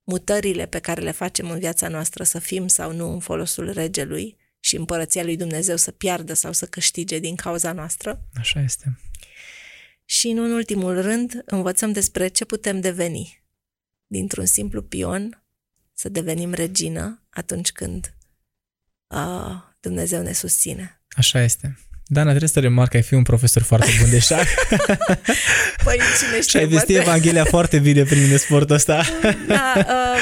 mutările 0.05 0.67
pe 0.67 0.79
care 0.79 1.01
le 1.01 1.11
facem 1.11 1.51
în 1.51 1.59
viața 1.59 1.89
noastră, 1.89 2.25
să 2.25 2.39
fim 2.39 2.67
sau 2.67 2.93
nu 2.93 3.13
în 3.13 3.21
folosul 3.21 3.73
regelui 3.73 4.37
și 4.61 4.77
împărăția 4.77 5.25
lui 5.25 5.37
Dumnezeu 5.37 5.77
să 5.77 5.91
piardă 5.91 6.35
sau 6.35 6.53
să 6.53 6.67
câștige 6.67 7.19
din 7.19 7.35
cauza 7.35 7.73
noastră. 7.73 8.21
Așa 8.35 8.61
este. 8.61 8.99
Și, 10.05 10.29
în 10.29 10.39
ultimul 10.39 11.01
rând, 11.01 11.43
învățăm 11.45 11.93
despre 11.93 12.29
ce 12.29 12.45
putem 12.45 12.81
deveni. 12.81 13.43
Dintr-un 14.07 14.47
simplu 14.47 14.83
pion, 14.83 15.45
să 15.93 16.09
devenim 16.09 16.53
regină 16.53 17.23
atunci 17.31 17.73
când 17.73 18.15
uh, 19.07 19.63
Dumnezeu 19.81 20.23
ne 20.23 20.33
susține. 20.33 21.01
Așa 21.17 21.43
este. 21.43 21.79
Dana, 22.07 22.29
trebuie 22.29 22.49
să 22.49 22.61
remarc 22.61 22.91
că 22.91 22.97
ai 22.97 23.03
fi 23.03 23.15
un 23.15 23.23
profesor 23.23 23.63
foarte 23.63 23.91
bun 24.01 24.11
de 24.11 24.19
șah. 24.19 24.47
păi 25.85 25.99
cine 26.19 26.41
știe, 26.41 26.43
Și 26.43 26.57
ai 26.57 26.67
vestit 26.67 26.97
Evanghelia 26.97 27.45
foarte 27.45 27.79
bine 27.79 28.03
prin 28.03 28.39
sportul 28.39 28.75
ăsta. 28.75 29.03
da, 29.47 29.73
uh, 29.77 30.21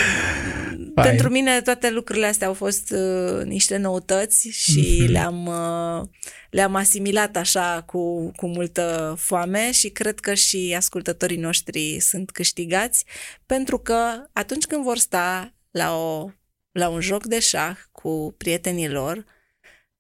pentru 1.09 1.29
mine 1.29 1.61
toate 1.61 1.91
lucrurile 1.91 2.27
astea 2.27 2.47
au 2.47 2.55
fost 2.55 2.91
uh, 2.91 3.45
niște 3.45 3.77
noutăți 3.77 4.49
și 4.49 5.03
mm-hmm. 5.03 5.11
le-am, 5.11 5.47
uh, 5.47 6.09
le-am 6.51 6.75
asimilat 6.75 7.37
așa 7.37 7.83
cu, 7.87 8.31
cu 8.37 8.47
multă 8.47 9.15
foame 9.19 9.73
și 9.73 9.89
cred 9.89 10.21
că 10.21 10.35
și 10.35 10.75
ascultătorii 10.77 11.37
noștri 11.37 12.01
sunt 12.01 12.31
câștigați 12.31 13.05
pentru 13.47 13.79
că 13.79 13.97
atunci 14.33 14.65
când 14.65 14.85
vor 14.85 14.99
sta 14.99 15.55
la, 15.71 15.97
o, 15.97 16.29
la 16.73 16.89
un 16.89 17.01
joc 17.01 17.27
de 17.27 17.41
șah 17.41 17.77
cu 17.93 18.35
prietenii 18.39 18.89
lor, 18.89 19.25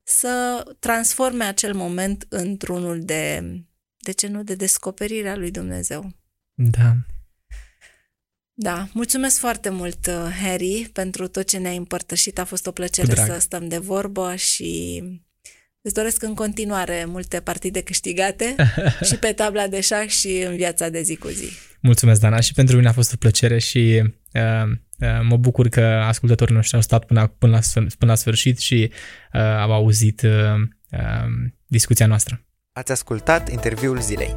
să 0.03 0.65
transforme 0.79 1.45
acel 1.45 1.75
moment 1.75 2.27
într-unul 2.29 3.05
de, 3.05 3.43
de 3.97 4.13
ce 4.13 4.27
nu, 4.27 4.43
de 4.43 4.55
descoperire 4.55 5.29
a 5.29 5.37
lui 5.37 5.51
Dumnezeu. 5.51 6.13
Da. 6.55 6.97
Da, 8.55 8.89
mulțumesc 8.93 9.39
foarte 9.39 9.69
mult, 9.69 10.07
uh, 10.07 10.37
Harry, 10.43 10.91
pentru 10.93 11.29
tot 11.29 11.49
ce 11.49 11.59
ne-ai 11.59 11.77
împărtășit. 11.77 12.39
A 12.39 12.45
fost 12.45 12.67
o 12.67 12.71
plăcere 12.71 13.15
să 13.15 13.37
stăm 13.41 13.69
de 13.69 13.79
vorbă 13.79 14.35
și 14.35 15.03
îți 15.81 15.95
doresc 15.95 16.23
în 16.23 16.35
continuare 16.35 17.05
multe 17.05 17.41
partide 17.41 17.81
câștigate 17.81 18.55
și 19.09 19.17
pe 19.17 19.33
tabla 19.33 19.67
de 19.67 19.81
șah 19.81 20.09
și 20.09 20.45
în 20.47 20.57
viața 20.57 20.89
de 20.89 21.03
zi 21.03 21.17
cu 21.17 21.29
zi. 21.29 21.49
Mulțumesc, 21.81 22.21
Dana, 22.21 22.41
și 22.41 22.53
pentru 22.53 22.77
mine 22.77 22.89
a 22.89 22.93
fost 22.93 23.13
o 23.13 23.17
plăcere 23.17 23.59
și 23.59 24.03
uh, 24.33 24.43
uh, 24.43 24.73
mă 25.23 25.37
bucur 25.37 25.69
că 25.69 25.81
ascultătorii 25.85 26.55
noștri 26.55 26.77
au 26.77 26.83
stat 26.83 27.05
până, 27.05 27.35
până, 27.39 27.53
la, 27.53 27.83
până 27.99 28.11
la 28.11 28.15
sfârșit 28.15 28.59
și 28.59 28.93
uh, 29.33 29.41
au 29.41 29.73
auzit 29.73 30.23
uh, 30.23 30.31
uh, 30.91 31.51
discuția 31.67 32.07
noastră. 32.07 32.45
Ați 32.73 32.93
ascultat 32.93 33.51
interviul 33.51 34.01
zilei. 34.01 34.33